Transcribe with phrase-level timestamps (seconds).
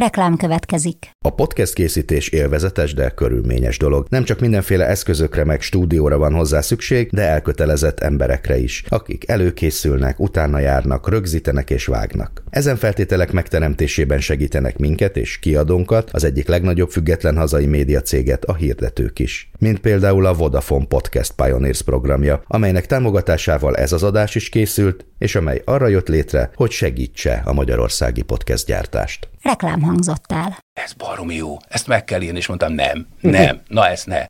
[0.00, 1.10] Reklám következik.
[1.24, 4.06] A podcast készítés élvezetes, de körülményes dolog.
[4.08, 10.20] Nem csak mindenféle eszközökre meg stúdióra van hozzá szükség, de elkötelezett emberekre is, akik előkészülnek,
[10.20, 12.42] utána járnak, rögzítenek és vágnak.
[12.50, 18.54] Ezen feltételek megteremtésében segítenek minket és kiadónkat, az egyik legnagyobb független hazai média céget, a
[18.54, 19.50] hirdetők is.
[19.58, 25.34] Mint például a Vodafone Podcast Pioneers programja, amelynek támogatásával ez az adás is készült, és
[25.34, 29.28] amely arra jött létre, hogy segítse a magyarországi podcast gyártást.
[29.42, 30.58] Reklám hangzott el.
[30.72, 34.24] Ez baromi jó, ezt meg kell írni, és mondtam nem, nem, na ezt ne.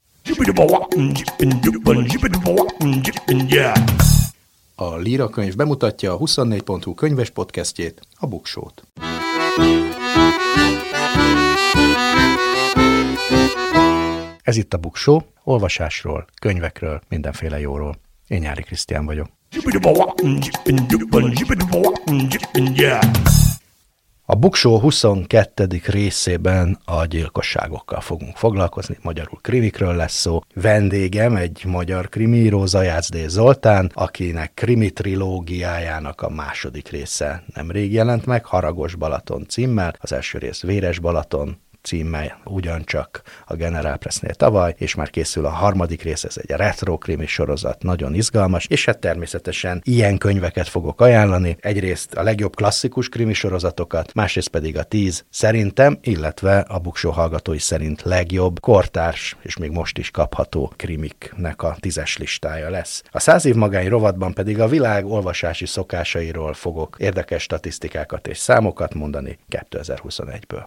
[4.75, 8.83] A Líra könyv bemutatja a 24.hu könyves podcastjét, a Buksót.
[14.43, 17.97] Ez itt a Buksó, olvasásról, könyvekről, mindenféle jóról.
[18.29, 19.29] Én Nyári Krisztián vagyok.
[24.31, 25.67] A Buksó 22.
[25.87, 30.41] részében a gyilkosságokkal fogunk foglalkozni, magyarul krimikről lesz szó.
[30.55, 33.29] Vendégem egy magyar krimíró, Zajász D.
[33.29, 40.39] Zoltán, akinek krimi trilógiájának a második része nemrég jelent meg, Haragos Balaton címmel, az első
[40.39, 46.25] rész Véres Balaton, címmel ugyancsak a General Pressnél tavaly, és már készül a harmadik rész,
[46.25, 51.57] ez egy retro krimi sorozat, nagyon izgalmas, és hát természetesen ilyen könyveket fogok ajánlani.
[51.61, 57.59] Egyrészt a legjobb klasszikus krimi sorozatokat, másrészt pedig a tíz szerintem, illetve a Buksó hallgatói
[57.59, 63.03] szerint legjobb kortárs, és még most is kapható krimiknek a tízes listája lesz.
[63.11, 68.95] A száz év magány rovatban pedig a világ olvasási szokásairól fogok érdekes statisztikákat és számokat
[68.95, 70.65] mondani 2021-ből.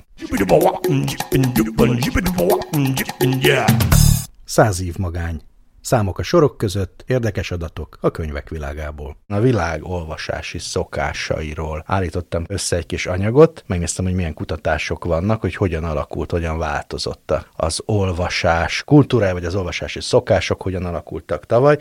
[4.45, 5.41] Száz év magány.
[5.83, 9.17] Számok a sorok között, érdekes adatok a könyvek világából.
[9.27, 15.55] A világ olvasási szokásairól állítottam össze egy kis anyagot, megnéztem, hogy milyen kutatások vannak, hogy
[15.55, 21.77] hogyan alakult, hogyan változott az olvasás kultúrája, vagy az olvasási szokások hogyan alakultak tavaly.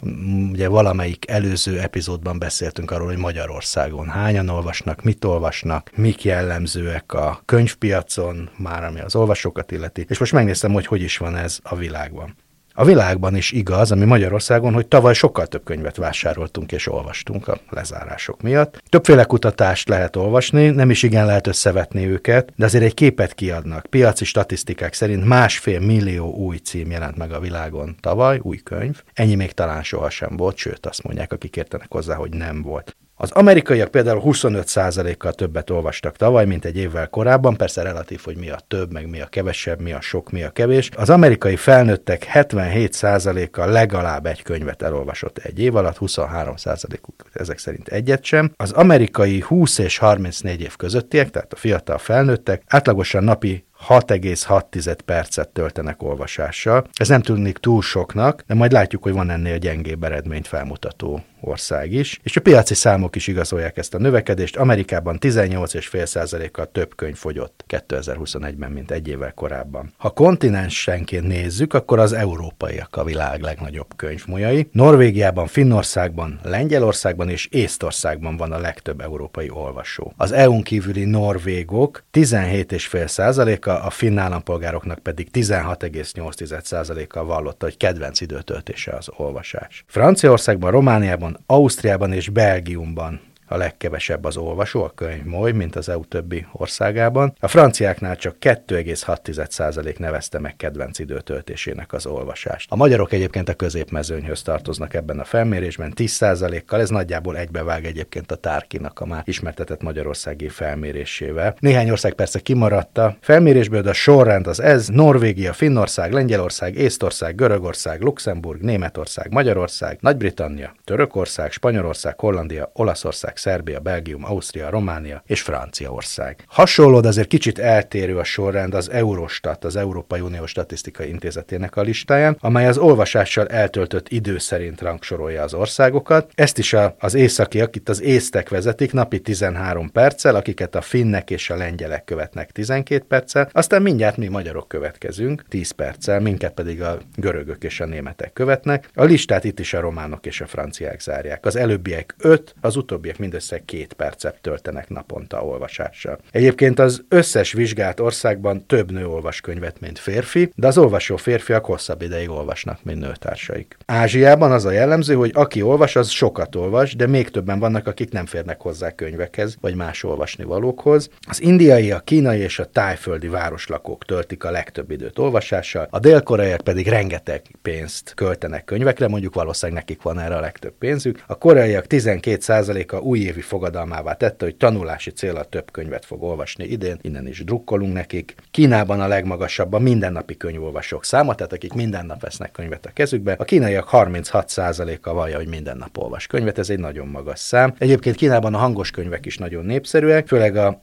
[0.51, 7.43] Ugye valamelyik előző epizódban beszéltünk arról, hogy Magyarországon hányan olvasnak, mit olvasnak, mik jellemzőek a
[7.45, 11.77] könyvpiacon, már ami az olvasókat illeti, és most megnéztem, hogy hogy is van ez a
[11.77, 12.37] világban.
[12.83, 17.59] A világban is igaz, ami Magyarországon, hogy tavaly sokkal több könyvet vásároltunk és olvastunk a
[17.71, 18.83] lezárások miatt.
[18.89, 23.87] Többféle kutatást lehet olvasni, nem is igen lehet összevetni őket, de azért egy képet kiadnak.
[23.87, 29.03] Piaci statisztikák szerint másfél millió új cím jelent meg a világon tavaly, új könyv.
[29.15, 32.97] Ennyi még talán sohasem volt, sőt azt mondják, akik értenek hozzá, hogy nem volt.
[33.23, 38.51] Az amerikaiak például 25%-kal többet olvastak tavaly, mint egy évvel korábban, persze relatív, hogy mi
[38.51, 40.91] a több, meg mi a kevesebb, mi a sok, mi a kevés.
[40.97, 48.25] Az amerikai felnőttek 77%-kal legalább egy könyvet elolvasott egy év alatt, 23%-uk ezek szerint egyet
[48.25, 48.53] sem.
[48.57, 55.49] Az amerikai 20 és 34 év közöttiek, tehát a fiatal felnőttek átlagosan napi 6,6 percet
[55.49, 56.87] töltenek olvasással.
[56.93, 61.93] Ez nem tűnik túl soknak, de majd látjuk, hogy van ennél gyengébb eredményt felmutató ország
[61.93, 64.57] is, és a piaci számok is igazolják ezt a növekedést.
[64.57, 69.93] Amerikában 18,5%-kal több könyv fogyott 2021-ben, mint egy évvel korábban.
[69.97, 74.69] Ha kontinensenként nézzük, akkor az európaiak a világ legnagyobb könyvmujai.
[74.73, 80.13] Norvégiában, Finnországban, Lengyelországban és Észtországban van a legtöbb európai olvasó.
[80.17, 89.09] Az EU-n kívüli norvégok 17,5%-a, a finn állampolgároknak pedig 16,8%-kal vallotta, hogy kedvenc időtöltése az
[89.17, 89.85] olvasás.
[89.87, 93.21] Franciaországban, Romániában, Ausztriában és Belgiumban
[93.53, 97.35] a legkevesebb az olvasó, a könyv moly, mint az EU többi országában.
[97.41, 102.71] A franciáknál csak 2,6% nevezte meg kedvenc időtöltésének az olvasást.
[102.73, 108.37] A magyarok egyébként a középmezőnyhöz tartoznak ebben a felmérésben 10%-kal, ez nagyjából egybevág egyébként a
[108.37, 111.55] Tárkinak a már ismertetett magyarországi felmérésével.
[111.59, 113.17] Néhány ország persze kimaradta.
[113.21, 121.53] Felmérésből a sorrend az ez, Norvégia, Finnország, Lengyelország, Észtország, Görögország, Luxemburg, Németország, Magyarország, Nagy-Britannia, Törökország,
[121.53, 126.45] Spanyolország, Hollandia, Olaszország, Szerbia, Belgium, Ausztria, Románia és Franciaország.
[126.47, 131.83] Hasonló, de azért kicsit eltérő a sorrend az Eurostat, az Európai Unió Statisztikai Intézetének a
[131.83, 136.31] listáján, amely az olvasással eltöltött idő szerint rangsorolja az országokat.
[136.35, 141.51] Ezt is az északiak, itt az észtek vezetik napi 13 perccel, akiket a finnek és
[141.51, 146.99] a lengyelek követnek 12 perccel, aztán mindjárt mi magyarok következünk 10 perccel, minket pedig a
[147.17, 148.89] görögök és a németek követnek.
[148.95, 151.47] A listát itt is a románok és a franciák zárják.
[151.47, 156.19] Az előbbiek 5, az utóbbiak mindössze két percet töltenek naponta olvasással.
[156.31, 161.65] Egyébként az összes vizsgált országban több nő olvas könyvet, mint férfi, de az olvasó férfiak
[161.65, 163.77] hosszabb ideig olvasnak, mint nőtársaik.
[163.87, 168.13] Ázsiában az a jellemző, hogy aki olvas, az sokat olvas, de még többen vannak, akik
[168.13, 171.09] nem férnek hozzá könyvekhez, vagy más olvasni valókhoz.
[171.29, 176.61] Az indiai, a kínai és a tájföldi városlakók töltik a legtöbb időt olvasással, a dél-koreaiak
[176.61, 181.23] pedig rengeteg pénzt költenek könyvekre, mondjuk valószínűleg nekik van erre a legtöbb pénzük.
[181.27, 187.27] A koreaiak 12%-a újévi fogadalmává tette, hogy tanulási célra több könyvet fog olvasni idén, innen
[187.27, 188.35] is drukkolunk nekik.
[188.51, 193.33] Kínában a legmagasabb a mindennapi könyvolvasók száma, tehát akik minden nap vesznek könyvet a kezükbe.
[193.39, 197.75] A kínaiak 36%-a vallja, hogy minden nap olvas könyvet, ez egy nagyon magas szám.
[197.79, 200.83] Egyébként Kínában a hangos könyvek is nagyon népszerűek, főleg a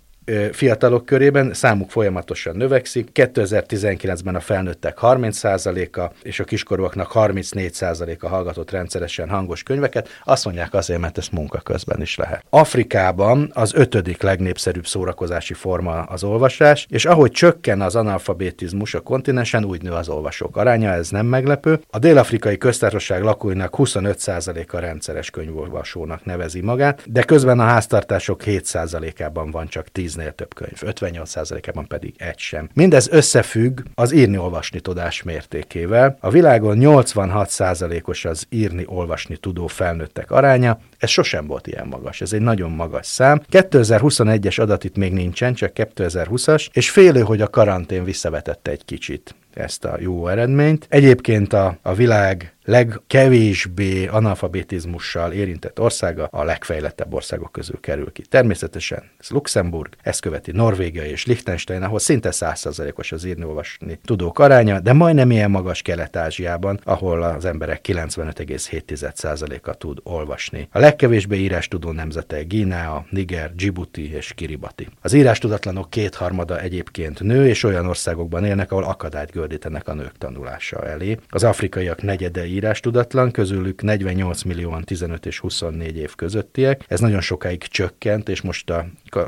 [0.51, 3.09] fiatalok körében számuk folyamatosan növekszik.
[3.13, 10.09] 2019-ben a felnőttek 30%-a és a kiskorúaknak 34%-a hallgatott rendszeresen hangos könyveket.
[10.23, 12.43] Azt mondják azért, mert ezt munka közben is lehet.
[12.49, 19.65] Afrikában az ötödik legnépszerűbb szórakozási forma az olvasás, és ahogy csökken az analfabetizmus a kontinensen,
[19.65, 21.79] úgy nő az olvasók aránya, ez nem meglepő.
[21.89, 29.67] A dél-afrikai köztársaság lakóinak 25%-a rendszeres könyvolvasónak nevezi magát, de közben a háztartások 7%-ában van
[29.67, 32.69] csak 10 10-nél több könyv, 58%-ában pedig egy sem.
[32.73, 36.17] Mindez összefügg az írni-olvasni tudás mértékével.
[36.19, 42.41] A világon 86%-os az írni-olvasni tudó felnőttek aránya, ez sosem volt ilyen magas, ez egy
[42.41, 43.41] nagyon magas szám.
[43.51, 49.35] 2021-es adat itt még nincsen, csak 2020-as, és félő, hogy a karantén visszavetette egy kicsit
[49.53, 50.85] ezt a jó eredményt.
[50.89, 58.21] Egyébként a, a világ legkevésbé analfabetizmussal érintett országa a legfejlettebb országok közül kerül ki.
[58.21, 64.79] Természetesen ez Luxemburg, ezt követi Norvégia és Liechtenstein, ahol szinte 100%-os az írni-olvasni tudók aránya,
[64.79, 70.67] de majdnem ilyen magas Kelet-Ázsiában, ahol az emberek 95,7%-a tud olvasni.
[70.71, 74.87] A legkevésbé írás tudó nemzetek Guinea, Niger, Djibouti és Kiribati.
[75.01, 80.17] Az írás tudatlanok kétharmada egyébként nő, és olyan országokban élnek, ahol akadályt gördítenek a nők
[80.17, 81.17] tanulása elé.
[81.29, 86.83] Az afrikaiak negyede írás tudatlan, közülük 48 millióan 15 és 24 év közöttiek.
[86.87, 88.85] Ez nagyon sokáig csökkent, és most a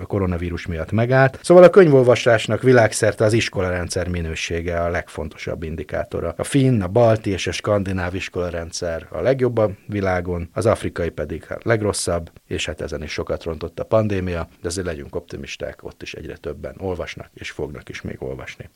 [0.07, 1.39] koronavírus miatt megállt.
[1.41, 6.33] Szóval a könyvolvasásnak világszerte az iskolarendszer minősége a legfontosabb indikátora.
[6.37, 11.45] A finn, a balti és a skandináv iskolarendszer a legjobb a világon, az afrikai pedig
[11.49, 16.01] a legrosszabb, és hát ezen is sokat rontott a pandémia, de azért legyünk optimisták, ott
[16.01, 18.69] is egyre többen olvasnak, és fognak is még olvasni.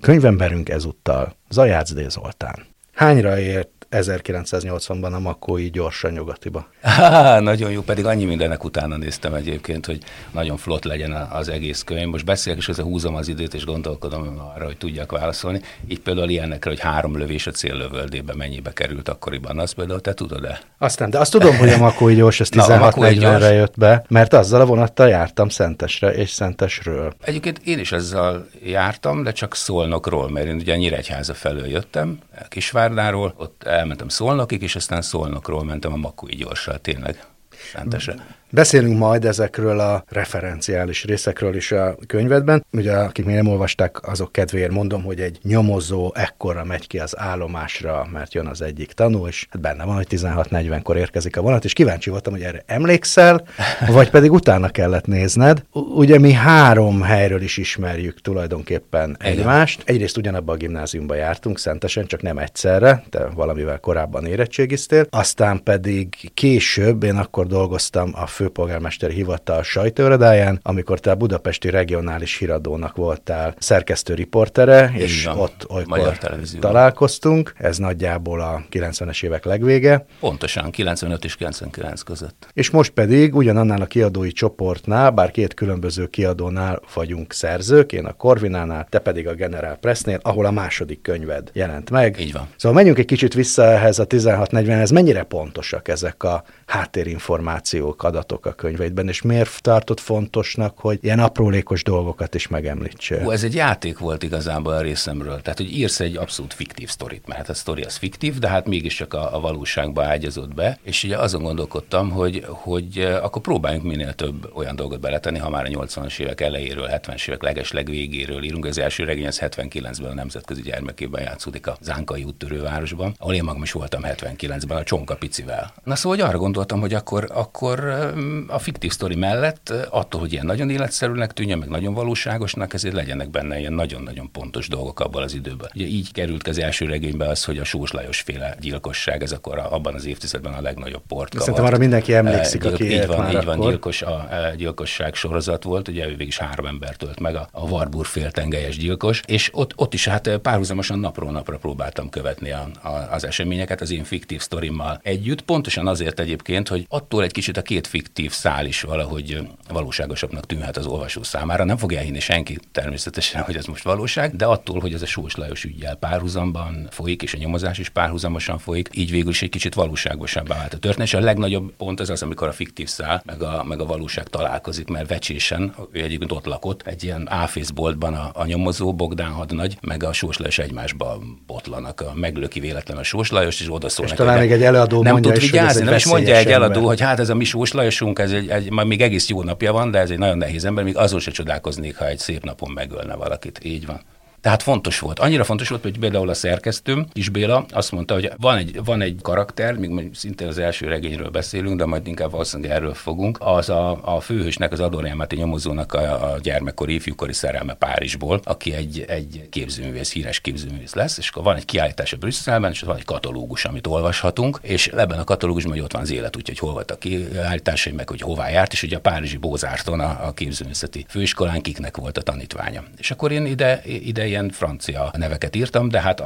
[0.00, 2.10] Könyvemberünk ezúttal Zajács D.
[2.10, 2.66] Zoltán.
[2.94, 6.68] Hányra ért 1980-ban a Makói gyorsan nyugatiba.
[6.82, 9.98] Há, nagyon jó, pedig annyi mindenek utána néztem egyébként, hogy
[10.30, 12.08] nagyon flott legyen az egész könyv.
[12.08, 15.60] Most beszélek, és ezzel húzom az időt, és gondolkodom arra, hogy tudjak válaszolni.
[15.88, 20.60] Így például ilyenekre, hogy három lövés a céllövöldébe mennyibe került akkoriban, azt például te tudod-e?
[20.78, 24.66] Aztán, de azt tudom, hogy a Makói gyors, ez 16-40-re jött be, mert azzal a
[24.66, 27.14] vonattal jártam Szentesre és Szentesről.
[27.20, 32.18] Egyébként én is ezzel jártam, de csak Szolnokról, mert én ugye Nyíregyháza felől jöttem,
[32.48, 37.26] Kisvárdáról, ott elmentem Szolnokig, és aztán Szolnokról mentem a Makói gyorssal tényleg.
[37.72, 38.37] Szentesre.
[38.50, 42.64] Beszélünk majd ezekről a referenciális részekről is a könyvedben.
[42.72, 47.18] Ugye, akik még nem olvasták, azok kedvéért mondom, hogy egy nyomozó ekkora megy ki az
[47.18, 51.64] állomásra, mert jön az egyik tanú, és hát benne van, hogy 16.40-kor érkezik a vonat,
[51.64, 53.42] és kíváncsi voltam, hogy erre emlékszel,
[53.88, 55.62] vagy pedig utána kellett nézned.
[55.72, 59.82] Ugye mi három helyről is ismerjük tulajdonképpen egymást.
[59.84, 65.06] Egyrészt ugyanabban a gimnáziumban jártunk, szentesen, csak nem egyszerre, te valamivel korábban érettségiztél.
[65.10, 72.36] Aztán pedig később, én akkor dolgoztam a főpolgármester hivatal sajtóradáján, amikor te a budapesti regionális
[72.36, 76.18] híradónak voltál szerkesztő riportere, és van, ott olykor
[76.60, 77.52] találkoztunk.
[77.56, 80.06] Ez nagyjából a 90-es évek legvége.
[80.20, 82.48] Pontosan, 95 és 99 között.
[82.52, 88.12] És most pedig ugyanannál a kiadói csoportnál, bár két különböző kiadónál vagyunk szerzők, én a
[88.12, 92.20] Corvinánál, te pedig a General Pressnél, ahol a második könyved jelent meg.
[92.20, 92.48] Így van.
[92.56, 94.92] Szóval menjünk egy kicsit vissza ehhez a 1640-hez.
[94.92, 98.26] Mennyire pontosak ezek a háttérinformációk, adatok?
[98.28, 103.22] Adatok a könyveidben, és miért tartott fontosnak, hogy ilyen aprólékos dolgokat is megemlítse?
[103.22, 105.40] Hú, ez egy játék volt igazából a részemről.
[105.42, 108.66] Tehát, hogy írsz egy abszolút fiktív sztorit, mert hát a sztori az fiktív, de hát
[108.66, 114.12] mégiscsak a, a valóságba ágyazott be, és ugye azon gondolkodtam, hogy, hogy akkor próbáljunk minél
[114.12, 118.64] több olyan dolgot beletenni, ha már a 80-as évek elejéről, 70-es évek legesleg végéről írunk.
[118.64, 123.62] Az első regény az 79-ben a Nemzetközi Gyermekében játszódik a Zánkai úttörővárosban, ahol én magam
[123.62, 125.72] is voltam 79-ben a Csonka picivel.
[125.84, 128.12] Na szóval, hogy arra gondoltam, hogy akkor, akkor
[128.48, 133.30] a fiktív sztori mellett attól, hogy ilyen nagyon életszerűnek tűnjön, meg nagyon valóságosnak, ezért legyenek
[133.30, 135.70] benne ilyen nagyon-nagyon pontos dolgok abban az időben.
[135.74, 139.58] Ugye így került az első regénybe az, hogy a Sós Lajos féle gyilkosság, ez akkor
[139.58, 141.38] abban az évtizedben a legnagyobb port kavart.
[141.38, 143.68] Szerintem arra mindenki emlékszik, Gyilk, aki így van, már így van, akkor.
[143.70, 147.48] gyilkos, a, a gyilkosság sorozat volt, ugye ő végig is három ember tölt meg, a,
[147.52, 152.68] a Warburg féltengelyes gyilkos, és ott, ott is hát párhuzamosan napról napra próbáltam követni a,
[152.82, 157.56] a, az eseményeket az én fiktív sztorimmal együtt, pontosan azért egyébként, hogy attól egy kicsit
[157.56, 161.64] a két fiktív szál is valahogy valóságosabbnak tűnhet az olvasó számára.
[161.64, 165.34] Nem fogja elhinni senki természetesen, hogy ez most valóság, de attól, hogy ez a Sós
[165.34, 169.74] Lajos ügyjel párhuzamban folyik, és a nyomozás is párhuzamosan folyik, így végül is egy kicsit
[169.74, 171.06] valóságosabbá vált a történet.
[171.06, 174.28] És a legnagyobb pont az az, amikor a fiktív szál meg a, meg a valóság
[174.28, 179.78] találkozik, mert vecsésen, ő egyébként ott lakott, egy ilyen áfészboltban a, a nyomozó Bogdán hadnagy,
[179.80, 184.04] meg a Sós Lajos egymásba botlanak, a meglöki véletlenül a Sós Lajos, és oda szól
[184.04, 186.86] És neki, talán még egy eladó nem tud ez vigyázni, nem is mondja egy eladó,
[186.86, 189.90] hogy hát ez a mi Sós Lajosunk, ez egy, egy, még egész jó napja van,
[189.90, 193.14] de ez egy nagyon nehéz ember, még azon se csodálkoznék, ha egy szép napon megölne
[193.14, 193.64] valakit.
[193.64, 194.00] Így van.
[194.48, 195.18] Tehát fontos volt.
[195.18, 199.00] Annyira fontos volt, hogy például a szerkesztőm, is Béla, azt mondta, hogy van egy, van
[199.00, 203.38] egy karakter, még mondjuk szintén az első regényről beszélünk, de majd inkább valószínűleg erről fogunk.
[203.40, 209.04] Az a, a főhősnek, az Adorjámáti nyomozónak a, a gyermekkori, ifjúkori szerelme Párizsból, aki egy,
[209.08, 213.04] egy képzőművész, híres képzőművész lesz, és akkor van egy kiállítás a Brüsszelben, és van egy
[213.04, 216.90] katalógus, amit olvashatunk, és ebben a katalógusban hogy ott van az élet, úgyhogy hol volt
[216.90, 221.60] a kiállításai, meg hogy hová járt, és ugye a Párizsi Bózárton, a, a képzőművészeti főiskolán
[221.60, 222.82] kiknek volt a tanítványa.
[222.96, 226.20] És akkor én ide, ide ilyen francia neveket írtam, de hát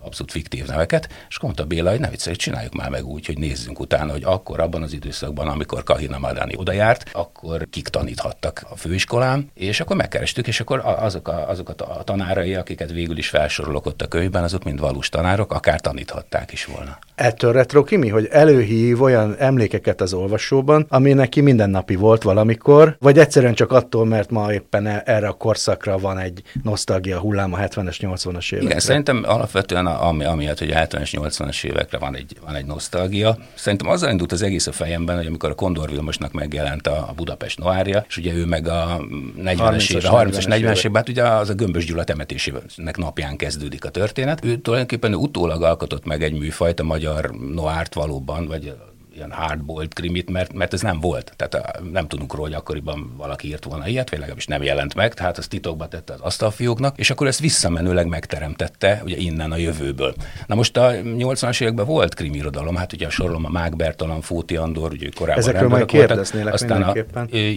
[0.00, 3.80] abszolút fiktív neveket, és mondta Béla, hogy ne viccelj, csináljuk már meg úgy, hogy nézzünk
[3.80, 8.76] utána, hogy akkor abban az időszakban, amikor Kahina Madani oda járt, akkor kik taníthattak a
[8.76, 13.86] főiskolán, és akkor megkerestük, és akkor azok a, azok a tanárai, akiket végül is felsorolok
[13.86, 16.98] ott a könyvben, azok mind valós tanárok, akár taníthatták is volna.
[17.14, 23.18] Ettől retro Kimi, hogy előhív olyan emlékeket az olvasóban, ami neki mindennapi volt valamikor, vagy
[23.18, 27.58] egyszerűen csak attól, mert ma éppen e- erre a korszakra van egy nosztalgia hullám a
[27.58, 28.68] 70-es, 80-as évekre.
[28.68, 33.38] Igen, szerintem alapvetően ami, amiatt, hogy a 70-es, 80-as évekre van egy, van egy nosztalgia.
[33.54, 37.58] Szerintem azzal indult az egész a fejemben, hogy amikor a Kondor Vilmosnak megjelent a, Budapest
[37.58, 39.00] Noárja, és ugye ő meg a
[39.38, 43.36] 40-es 30-as, évek, 30-as, 40-es 40-es évek, hát ugye az a Gömbös Gyula temetésének napján
[43.36, 44.44] kezdődik a történet.
[44.44, 48.74] Ő tulajdonképpen utólag alkotott meg egy műfajt, a magyar noárt valóban, vagy
[49.18, 51.32] ilyen hardboiled krimit, mert, mert ez nem volt.
[51.36, 54.94] Tehát a- nem tudunk róla, hogy akkoriban valaki írt volna ilyet, vagy legalábbis nem jelent
[54.94, 59.56] meg, tehát az titokba tette az asztalfióknak, és akkor ezt visszamenőleg megteremtette, ugye innen a
[59.56, 60.14] jövőből.
[60.46, 64.56] Na most a 80-as években volt krimirodalom, hát ugye a sorolom a Mák Bertalan, Fóti
[64.56, 66.94] Andor, ugye korábban Ezekről majd kérdeznélek aztán a,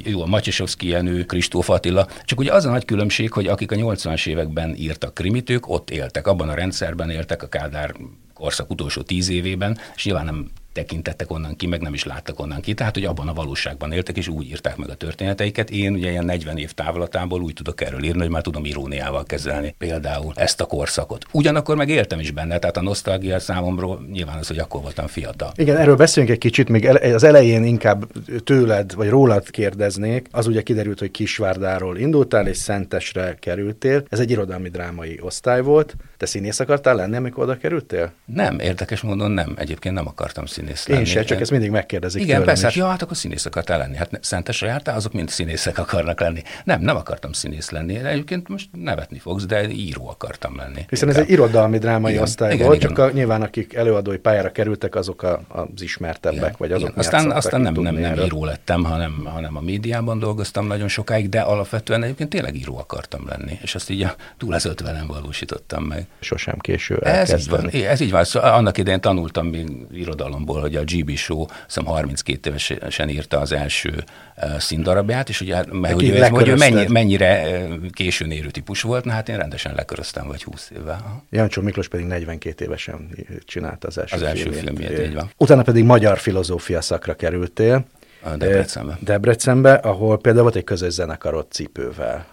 [0.04, 2.08] jó, a Macsesovszki Jenő, Kristóf Attila.
[2.26, 5.90] Csak ugye az a nagy különbség, hogy akik a 80-as években írtak krimit, ők ott
[5.90, 7.94] éltek, abban a rendszerben éltek a Kádár
[8.34, 12.62] korszak utolsó tíz évében, és nyilván nem tekintettek onnan ki, meg nem is láttak onnan
[12.62, 15.70] ki, tehát hogy abban a valóságban éltek, és úgy írták meg a történeteiket.
[15.70, 19.76] Én ugye ilyen 40 év távlatából úgy tudok erről írni, hogy már tudom iróniával kezelni
[19.78, 21.26] például ezt a korszakot.
[21.32, 25.52] Ugyanakkor meg éltem is benne, tehát a nosztalgia számomra nyilván az, hogy akkor voltam fiatal.
[25.56, 28.08] Igen, erről beszéljünk egy kicsit, még az elején inkább
[28.44, 30.28] tőled, vagy rólad kérdeznék.
[30.32, 34.04] Az ugye kiderült, hogy Kisvárdáról indultál, és Szentesre kerültél.
[34.10, 35.96] Ez egy irodalmi drámai osztály volt.
[36.22, 38.12] Te színész akartál lenni, amikor oda kerültél?
[38.26, 39.54] Nem, érdekes módon nem.
[39.58, 41.08] Egyébként nem akartam színész Én lenni.
[41.08, 42.78] se, csak ezt mindig megkérdezik Igen, persze, hát, is.
[42.78, 43.96] ja, hát akkor színész akartál lenni.
[43.96, 46.42] Hát Szentesre jártál, azok mind színészek akarnak lenni.
[46.64, 47.98] Nem, nem akartam színész lenni.
[47.98, 50.86] Egyébként most nevetni fogsz, de író akartam lenni.
[50.90, 51.32] Hiszen ez Inkább.
[51.32, 52.94] egy irodalmi drámai Igen, osztály igen, volt, igen.
[52.94, 57.00] csak a, nyilván akik előadói pályára kerültek, azok a, az ismertebbek, Igen, vagy azok igen.
[57.00, 61.40] Aztán, aztán nem, nem, nem író lettem, hanem, hanem a médiában dolgoztam nagyon sokáig, de
[61.40, 66.08] alapvetően egyébként tényleg író akartam lenni, és azt így a túl az ötvenen valósítottam meg.
[66.20, 67.86] Sosem késő Ez így van, elkezdeni.
[67.86, 68.24] ez így van.
[68.24, 73.52] Szóval annak idején tanultam még irodalomból, hogy a GB Show, hiszem 32 évesen írta az
[73.52, 74.04] első
[74.38, 78.50] uh, színdarabját, és ugye, hát, Neki hogy, ő, hogy ő mennyi, mennyire uh, későn érő
[78.50, 81.24] típus volt, na hát én rendesen leköröztem, vagy 20 évvel.
[81.30, 83.10] Jancsó Miklós pedig 42 évesen
[83.46, 84.88] csinálta az első Az első filmjét.
[84.88, 85.32] filmjét, így van.
[85.38, 87.86] Utána pedig magyar filozófia szakra kerültél.
[88.24, 88.92] A Debrecenbe.
[88.92, 92.26] Eh, Debrecenbe, ahol például volt egy közös zenekarod cipővel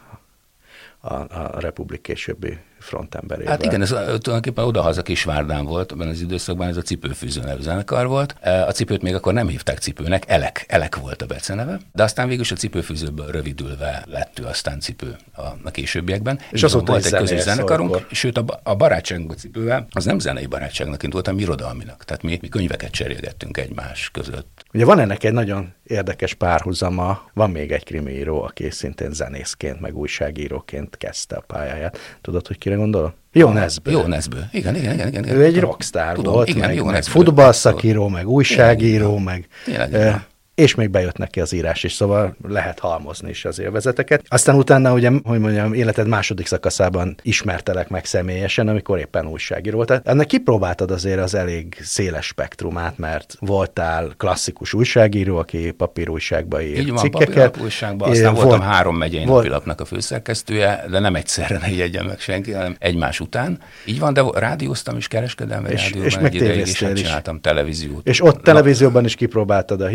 [1.00, 3.52] a, a Republik későbbi frontemberével.
[3.52, 8.06] Hát igen, ez tulajdonképpen odahaza Kisvárdán volt, abban az időszakban ez a cipőfűző nevű zenekar
[8.06, 8.34] volt.
[8.44, 12.28] Uh, A cipőt még akkor nem hívták cipőnek, Elek, Elek volt a beceneve, de aztán
[12.28, 16.40] végül is a cipőfűzőből rövidülve lett ő aztán cipő a, a későbbiekben.
[16.50, 18.06] És azóta volt egy közös zenekarunk, olykor.
[18.10, 22.04] sőt a, a barátságunk cipővel az nem zenei barátságnak indult, hanem irodalminak.
[22.04, 24.64] Tehát mi, mi könyveket cserélgettünk egymás között.
[24.72, 29.96] Ugye van ennek egy nagyon érdekes párhuzama, van még egy krimiíró, aki szintén zenészként, meg
[29.96, 31.98] újságíróként kezdte a pályáját.
[32.20, 33.14] Tudod, hogy kire gondol?
[33.32, 33.90] Jó Nezbő.
[33.90, 34.48] Jó Nezbő.
[34.52, 35.08] Igen, igen, igen.
[35.08, 35.36] igen, igen.
[35.36, 39.46] Ő egy rockstar Tudom, volt, igen, meg, meg futballszakíró, meg újságíró, meg...
[39.64, 40.22] Tényleg, igen.
[40.58, 44.22] És még bejött neki az írás is, szóval lehet halmozni is az élvezeteket.
[44.28, 50.00] Aztán utána, ugye, hogy mondjam, életed második szakaszában ismertelek meg személyesen, amikor éppen újságíró volt.
[50.04, 56.88] Ennek kipróbáltad azért az elég széles spektrumát, mert voltál klasszikus újságíró, aki papírújságba ír Így
[56.88, 57.44] van, cikkeket.
[57.50, 62.04] papírújságban, aztán volt, voltam három megyei volt- napilapnak a főszerkesztője, de nem egyszerre ne jegyen
[62.04, 63.58] meg senki, hanem egymás után.
[63.84, 67.00] Így van, de rádióztam is kereskedelmi És- rádióban és egy ideig, és hát is.
[67.02, 68.06] csináltam televíziót.
[68.06, 69.86] És ott televízióban is kipróbáltad a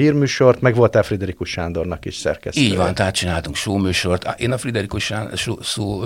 [0.54, 2.62] hírműsort, meg voltál Friderikus Sándornak is szerkesztő.
[2.62, 4.40] Így van, tehát csináltunk showműsort.
[4.40, 5.14] Én a Friderikus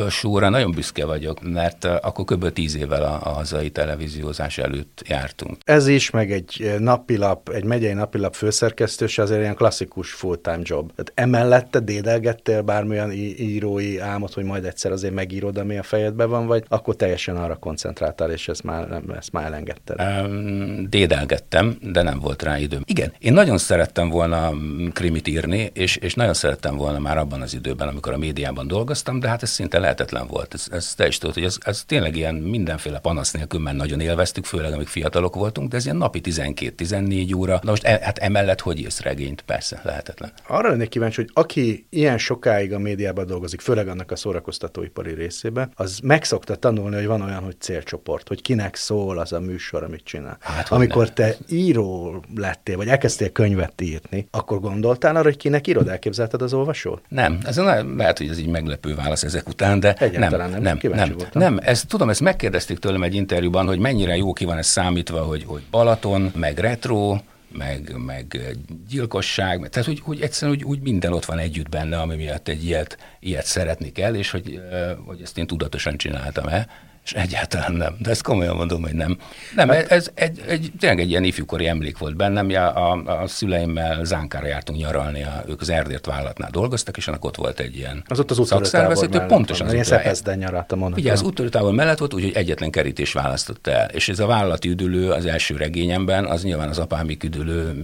[0.09, 2.53] show-ra nagyon büszke vagyok, mert akkor kb.
[2.53, 5.57] tíz évvel a, a hazai televíziózás előtt jártunk.
[5.65, 10.91] Ez is, meg egy napilap, egy megyei napilap főszerkesztőse azért ilyen klasszikus full-time job.
[10.95, 16.47] Tehát emellette dédelgettél bármilyen írói álmot, hogy majd egyszer azért megírod, ami a fejedben van,
[16.47, 19.99] vagy akkor teljesen arra koncentráltál, és ezt már, nem, ezt már elengedted.
[19.99, 22.81] Um, dédelgettem, de nem volt rá időm.
[22.85, 27.41] Igen, én nagyon szerettem volna mm, krimit írni, és, és nagyon szerettem volna már abban
[27.41, 30.53] az időben, amikor a médiában dolgoztam, de hát ez szinte lehetetlen volt.
[30.53, 33.99] Ez, ez te is tudod, hogy ez, ez tényleg ilyen mindenféle panasz nélkül, mert nagyon
[33.99, 37.59] élveztük, főleg amíg fiatalok voltunk, de ez ilyen napi 12-14 óra.
[37.63, 39.41] Na most e, hát emellett hogy írsz regényt?
[39.41, 40.31] Persze, lehetetlen.
[40.47, 45.71] Arra lennék kíváncsi, hogy aki ilyen sokáig a médiában dolgozik, főleg annak a szórakoztatóipari részében,
[45.75, 50.03] az megszokta tanulni, hogy van olyan, hogy célcsoport, hogy kinek szól az a műsor, amit
[50.03, 50.37] csinál.
[50.39, 51.13] Hát, Amikor ne.
[51.13, 56.53] te író lettél, vagy elkezdtél könyvet írni, akkor gondoltál arra, hogy kinek írod, elképzelted az
[56.53, 57.01] olvasót?
[57.07, 60.77] Nem, ez le- lehet, hogy ez így meglepő válasz ezek után, de Egyáltalán nem, nem,
[60.81, 61.41] nem, nem, voltam.
[61.41, 65.19] nem, ezt tudom, ezt megkérdezték tőlem egy interjúban, hogy mennyire jó ki van ez számítva,
[65.21, 67.17] hogy, hogy Balaton, meg retro,
[67.57, 68.55] meg, meg
[68.89, 72.47] gyilkosság, meg- tehát hogy, hogy egyszerűen úgy, úgy minden ott van együtt benne, ami miatt
[72.47, 74.61] egy ilyet, ilyet szeretni kell, és hogy,
[75.05, 76.67] hogy ezt én tudatosan csináltam-e,
[77.07, 77.95] és egyáltalán nem.
[77.99, 79.17] De ezt komolyan mondom, hogy nem.
[79.55, 82.49] Nem, Hát- ez egy, egy, tényleg egy ilyen ifjúkori emlék volt bennem.
[82.49, 87.25] Ja, a, a szüleimmel Zánkára jártunk nyaralni, a, ők az Erdért vállalatnál dolgoztak, és annak
[87.25, 89.75] ott volt egy ilyen Az ott az úttörőtábor szakszervezet, mellett pontosan van.
[89.75, 90.99] az Én Szepezden nyaraltam onnan.
[90.99, 93.89] Ugye az úttörőtábor mellett volt, úgyhogy egyetlen kerítés választotta el.
[93.89, 97.83] És ez a vállalati üdülő az első regényemben, az nyilván az apámik üdülő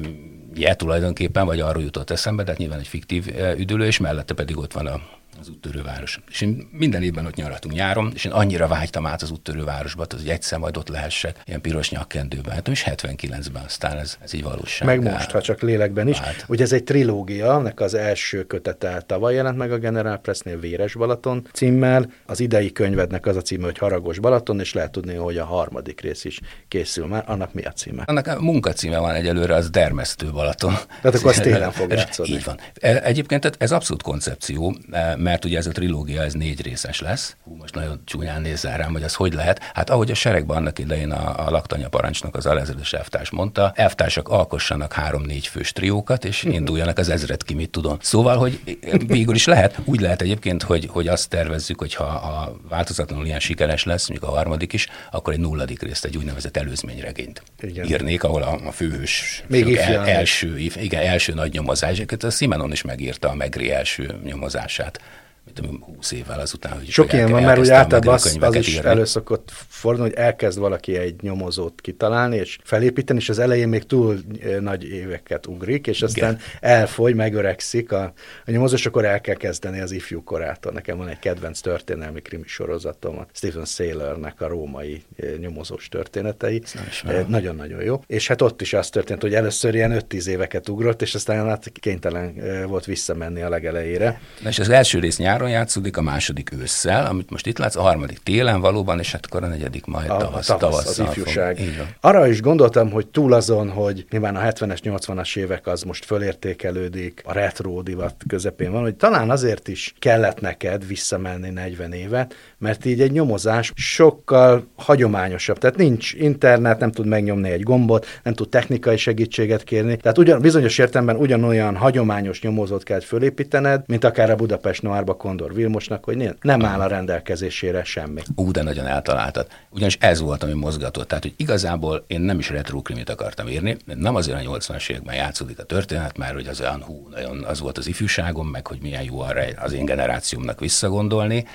[0.56, 4.34] je tulajdonképpen, vagy arról jutott eszembe, de hát nyilván egy fiktív eh, üdülő, és mellette
[4.34, 5.01] pedig ott van a,
[5.40, 6.20] az úttörőváros.
[6.30, 10.30] És én minden évben ott nyaraltunk nyáron, és én annyira vágytam át az úttörővárosba, hogy
[10.30, 12.54] egyszer majd ott lehessek, ilyen piros nyakkendőben.
[12.54, 14.88] Hát és 79-ben aztán ez, ez így valóság.
[14.88, 16.20] Meg most, ha csak lélekben is.
[16.20, 16.46] Hát.
[16.48, 20.94] Ugye ez egy trilógia, ennek az első kötete tavaly jelent meg a General Pressnél Véres
[20.94, 22.12] Balaton címmel.
[22.25, 26.02] Az idei könyvednek az a címe, hogy Haragos Balaton, és lehet tudni, hogy a harmadik
[26.02, 27.24] rész is készül már.
[27.28, 28.04] Annak mi a címe?
[28.06, 30.74] Annak a munkacíme van egyelőre, az Dermesztő Balaton.
[31.02, 32.34] Tehát akkor az télen fog játszódni.
[32.34, 32.60] Így van.
[32.74, 37.36] E- Egyébként ez abszolút koncepció, e, mert ugye ez a trilógia, ez négy részes lesz.
[37.43, 39.60] Hú, most nagyon csúnyán nézzel rám, hogy az hogy lehet.
[39.74, 44.30] Hát ahogy a seregben annak idején a, a laktanya parancsnok, az alezredes elvtárs mondta, elvtársak
[44.30, 47.98] alkossanak három-négy fős triókat, és induljanak az ezret ki, mit tudom.
[48.02, 52.56] Szóval, hogy végül is lehet, úgy lehet egyébként, hogy, hogy azt tervezzük, hogy ha a
[52.69, 57.43] változatlanul ilyen sikeres lesz, mondjuk a harmadik is, akkor egy nulladik részt, egy úgynevezett előzményregényt
[57.60, 57.86] Igen.
[57.86, 62.02] írnék, ahol a, a főhős Még el, első, igen, első nagy nyomozás.
[62.19, 65.00] A Simenon is megírta a Megri első nyomozását,
[65.45, 68.73] mit tudom, 20 évvel azután, hogy Sok ilyen van, mert ugye általában az, az is
[68.75, 68.89] írni.
[68.89, 73.84] elő szokott fordulni, hogy elkezd valaki egy nyomozót kitalálni és felépíteni, és az elején még
[73.84, 78.13] túl eh, nagy éveket ugrik, és aztán elfogy, megöregszik a,
[78.45, 80.71] a nyomozó, és akkor el kell kezdeni az ifjú korától.
[80.71, 86.62] Nekem van egy kedvenc történelmi krimi sorozatom, a Stephen Saylornek a római eh, nyomozós történetei.
[87.06, 88.01] Eh, Nagyon-nagyon jó.
[88.08, 91.71] És hát ott is az történt, hogy először ilyen 5-10 éveket ugrott, és aztán hát
[91.79, 94.21] kénytelen volt visszamenni a legelejére.
[94.41, 97.82] Na és az első rész nyáron játszódik, a második ősszel, amit most itt látsz, a
[97.82, 101.06] harmadik télen valóban, és hát akkor a negyedik majd a, tavasz, a tavasz, az tavasszal
[101.06, 101.17] fog.
[101.17, 101.60] ifjúság.
[102.02, 107.22] Arra is gondoltam, hogy túl azon, hogy nyilván a 70-es, 80-as évek az most fölértékelődik,
[107.26, 112.86] a retro divat közepén van, hogy talán azért is kellett neked visszamenni 40 évet, mert
[112.86, 115.58] így egy nyomozás sokkal hagyományosabb.
[115.58, 119.98] Tehát nincs internet, nem tud megnyomni egy gombot, nem tud technikai segítséget kérni.
[119.98, 125.53] Tehát ugyan, bizonyos értelemben ugyanolyan hagyományos nyomozót kell fölépítened, mint akár a Budapest Noárba Kondor
[125.53, 128.21] Vilmosnak, hogy nem- áll a rendelkezésére semmi.
[128.36, 129.47] Ú, de nagyon eltaláltad.
[129.69, 131.07] Ugyanis ez volt, ami mozgatott.
[131.07, 135.15] Tehát, hogy igazából én nem is retro krimit akartam írni, nem azért a 80-as években
[135.15, 138.77] játszódik a történet, mert hogy az olyan hú, nagyon az volt az ifjúságom, meg hogy
[138.81, 141.45] milyen jó arra az én generációmnak visszagondolni.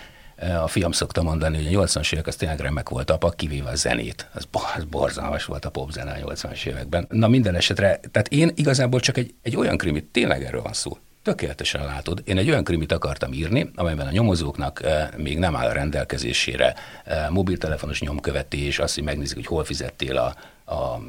[0.62, 3.74] A fiam szokta mondani, hogy a 80-as évek az tényleg remek volt apa, kivéve a
[3.74, 4.28] zenét.
[4.34, 7.06] Az, az borzalmas volt a popzene a 80-as években.
[7.10, 10.98] Na minden esetre, tehát én igazából csak egy, egy olyan krimit, tényleg erről van szó,
[11.22, 12.22] Tökéletesen látod.
[12.24, 16.74] Én egy olyan krimit akartam írni, amelyben a nyomozóknak e, még nem áll a rendelkezésére
[17.04, 20.34] e, mobiltelefonos nyomkövetés, azt, hogy megnézik, hogy hol fizettél a,
[20.74, 21.00] a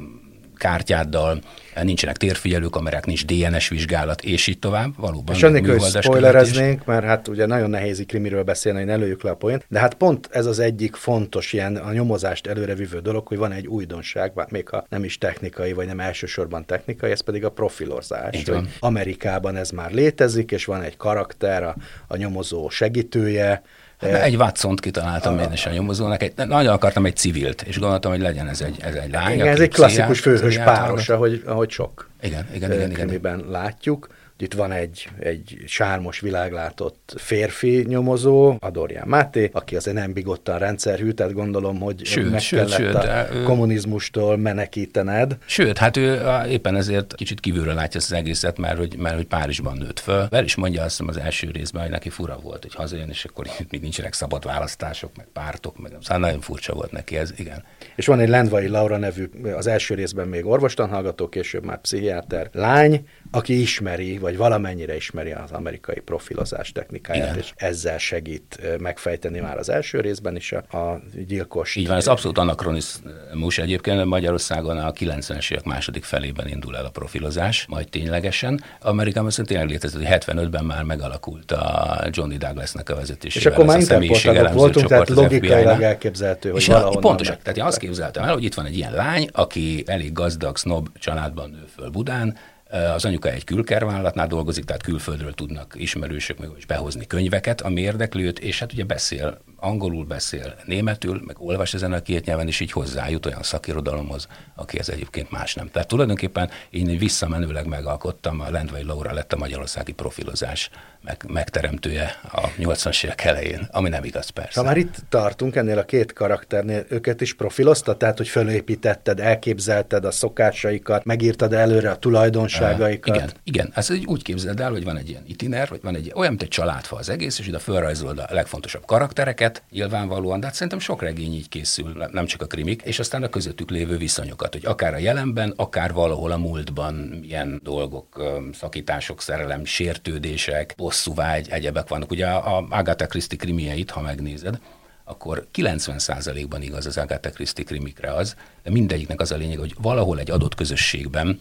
[0.60, 1.40] kártyáddal,
[1.82, 4.92] nincsenek térfigyelő kamerák, nincs DNS vizsgálat, és így tovább.
[4.96, 5.34] Valóban.
[5.34, 9.30] És annélkül, hogy spoilereznénk, mert hát ugye nagyon nehéz krimiről beszélni, hogy ne lőjük le
[9.30, 13.38] a point, de hát pont ez az egyik fontos ilyen a nyomozást előrevívő dolog, hogy
[13.38, 17.50] van egy újdonság, még ha nem is technikai, vagy nem elsősorban technikai, ez pedig a
[17.50, 18.44] profilozás.
[18.44, 23.62] Hogy Amerikában ez már létezik, és van egy karakter, a, a nyomozó segítője,
[24.00, 27.78] Hát, egy watson kitaláltam a, én is a nyomozónak, egy, nagyon akartam egy civilt, és
[27.78, 29.34] gondoltam, hogy legyen ez egy, ez egy lány.
[29.34, 33.44] Igen, ez egy klasszikus főhős páros, ahogy, ahogy sok igen, igen, igen, igen, igen.
[33.48, 34.08] látjuk.
[34.40, 41.10] Itt van egy, egy sármos világlátott férfi nyomozó, Adorján Máté, aki azért nem bigottan rendszerhű,
[41.10, 43.42] tehát gondolom, hogy sőt, meg sőt, kellett sőt, a ő...
[43.42, 45.36] kommunizmustól menekítened.
[45.46, 49.26] Sőt, hát ő éppen ezért kicsit kívülről látja ezt az egészet, mert hogy, mert hogy
[49.26, 50.28] Párizsban nőtt föl.
[50.30, 53.46] El is mondja azt az első részben, hogy neki fura volt, hogy hazajön, és akkor
[53.46, 57.64] itt még nincsenek szabad választások, meg pártok, meg szóval nagyon furcsa volt neki ez, igen.
[57.96, 63.08] És van egy Lendvai Laura nevű, az első részben még orvostanhallgató, később már pszichiáter lány,
[63.30, 67.38] aki ismeri, vagy valamennyire ismeri az amerikai profilozás technikáját, Igen.
[67.38, 71.76] és ezzel segít megfejteni már az első részben is a, a gyilkos.
[71.76, 76.90] Így van, ez abszolút anakronizmus egyébként, Magyarországon a 90-es évek második felében indul el a
[76.90, 78.62] profilozás, majd ténylegesen.
[78.80, 83.52] Amerikában szerintem tényleg létezett, hogy 75-ben már megalakult a Johnny Douglasnak a vezetésével.
[83.52, 87.78] És akkor már interportálok voltunk, tehát logikailag elképzelhető, hogy és valahonnan Pontosan, tehát én azt
[87.78, 91.88] képzeltem el, hogy itt van egy ilyen lány, aki elég gazdag, snob családban nő föl
[91.88, 92.36] Budán,
[92.70, 98.24] az anyuka egy külkervállalatnál dolgozik, tehát külföldről tudnak ismerősök meg is behozni könyveket, ami érdekli
[98.24, 102.60] őt, és hát ugye beszél, angolul beszél, németül, meg olvas ezen a két nyelven, és
[102.60, 105.70] így hozzájut olyan szakirodalomhoz, aki ez egyébként más nem.
[105.70, 110.70] Tehát tulajdonképpen én visszamenőleg megalkottam, a Lendvai Laura lett a magyarországi profilozás
[111.02, 114.60] meg, megteremtője a 80-as évek elején, ami nem igaz persze.
[114.60, 120.04] Ha már itt tartunk ennél a két karakternél, őket is profiloztad, tehát hogy fölépítetted, elképzelted
[120.04, 122.59] a szokásaikat, megírtad előre a tulajdonságaikat.
[122.60, 125.96] Uh, igen, igen, ezt így úgy képzeld el, hogy van egy ilyen itiner, vagy van
[125.96, 130.46] egy olyan, mint egy családfa az egész, és ide felrajzolod a legfontosabb karaktereket, nyilvánvalóan, de
[130.46, 133.96] hát szerintem sok regény így készül, nem csak a krimik, és aztán a közöttük lévő
[133.96, 140.74] viszonyokat, hogy akár a jelenben, akár valahol a múltban milyen dolgok, szakítások, szerelem, sértődések,
[141.14, 142.10] vágy, egyebek vannak.
[142.10, 144.58] Ugye a Agatha Christie krimieit, ha megnézed,
[145.04, 150.18] akkor 90%-ban igaz az Agatha Christie krimikre az, de mindegyiknek az a lényeg, hogy valahol
[150.18, 151.40] egy adott közösségben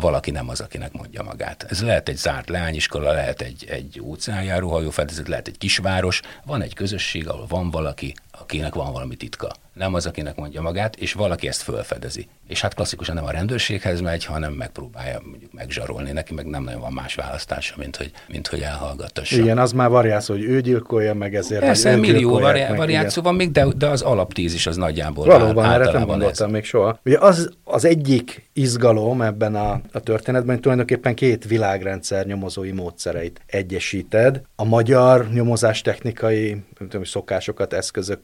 [0.00, 1.66] valaki nem az, akinek mondja magát.
[1.68, 6.74] Ez lehet egy zárt leányiskola, lehet egy, egy óceánjáró hajófedezet, lehet egy kisváros, van egy
[6.74, 9.52] közösség, ahol van valaki, akinek van valami titka.
[9.72, 12.28] Nem az, akinek mondja magát, és valaki ezt felfedezi.
[12.48, 16.10] És hát klasszikusan nem a rendőrséghez megy, hanem megpróbálja mondjuk megzsarolni.
[16.10, 19.36] Neki meg nem nagyon van más választása, mint hogy, mint hogy elhallgatassa.
[19.36, 21.60] Igen, az már variáció, hogy ő gyilkolja meg ezért.
[21.60, 26.06] Persze, millió vari- variáció van még, de, de az alaptízis az nagyjából Valóban, erre nem
[26.06, 26.52] gondoltam ez.
[26.52, 26.98] még soha.
[27.04, 33.40] Ugye az, az egyik izgalom ebben a, a történetben, hogy tulajdonképpen két világrendszer nyomozói módszereit
[33.46, 34.42] egyesíted.
[34.56, 37.72] A magyar nyomozás technikai tudom, szokásokat,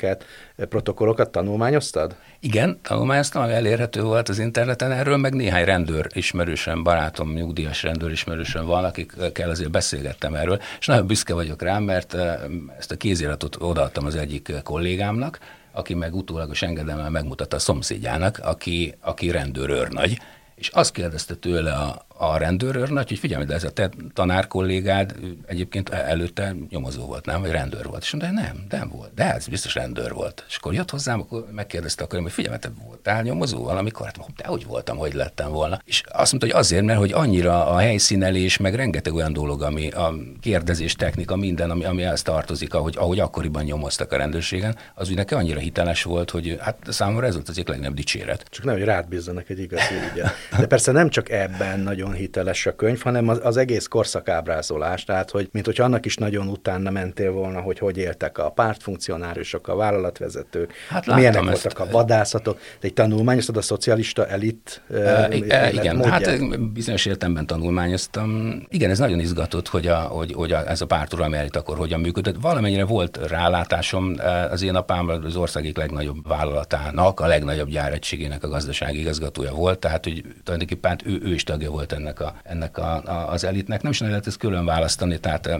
[0.02, 0.24] eszközöket,
[0.68, 2.16] protokollokat tanulmányoztad?
[2.40, 4.92] Igen, tanulmányoztam, elérhető volt az interneten.
[4.92, 10.86] Erről meg néhány rendőr ismerősen, barátom, nyugdíjas rendőr ismerősen van, akikkel azért beszélgettem erről, és
[10.86, 12.38] nagyon büszke vagyok rá, mert eh,
[12.78, 15.38] ezt a kéziratot odaadtam az egyik kollégámnak,
[15.72, 20.18] aki meg utólagos engedelmel megmutatta a szomszédjának, aki, aki rendőrőrnagy,
[20.54, 25.14] és azt kérdezte tőle a, a rendőrőrnagy, hogy figyelj, de ez a te tanár kollégád
[25.46, 27.40] egyébként előtte nyomozó volt, nem?
[27.40, 28.02] Vagy rendőr volt.
[28.02, 29.14] És mondta, nem, nem volt.
[29.14, 30.44] De ez biztos rendőr volt.
[30.48, 34.06] És akkor jött hozzám, akkor megkérdezte akkor, hogy figyelj, te voltál nyomozó valamikor?
[34.06, 35.80] Hát de hogy voltam, hogy lettem volna.
[35.84, 39.90] És azt mondta, hogy azért, mert hogy annyira a helyszínelés, meg rengeteg olyan dolog, ami
[39.90, 45.10] a kérdezés technika, minden, ami, ami ezt tartozik, ahogy, ahogy akkoriban nyomoztak a rendőrségen, az
[45.10, 48.44] úgy annyira hiteles volt, hogy hát számomra ez volt az egyik legnagyobb dicséret.
[48.50, 50.32] Csak nem, hogy rád bízzanak egy igazi ügyet.
[50.58, 55.04] De persze nem csak ebben nagyon nagyon hiteles a könyv, hanem az, az egész korszakábrázolás,
[55.04, 59.68] tehát hogy mint hogy annak is nagyon utána mentél volna, hogy hogy éltek a pártfunkcionárusok,
[59.68, 65.96] a vállalatvezetők, hát milyenek voltak a vadászatok, egy tanulmányoztad a szocialista elit e, e, Igen,
[65.96, 66.26] módját.
[66.26, 68.62] hát bizonyos értelemben tanulmányoztam.
[68.68, 72.00] Igen, ez nagyon izgatott, hogy, a, hogy, hogy a, ez a párturalmi elit akkor hogyan
[72.00, 72.36] működött.
[72.40, 74.14] Valamennyire volt rálátásom
[74.50, 80.04] az én apám az országik legnagyobb vállalatának, a legnagyobb gyáregységének a gazdasági igazgatója volt, tehát
[80.04, 83.82] hogy tulajdonképpen hát ő, ő is tagja volt ennek, a, ennek a, a, az elitnek.
[83.82, 85.50] Nem is lehet ezt külön választani, tehát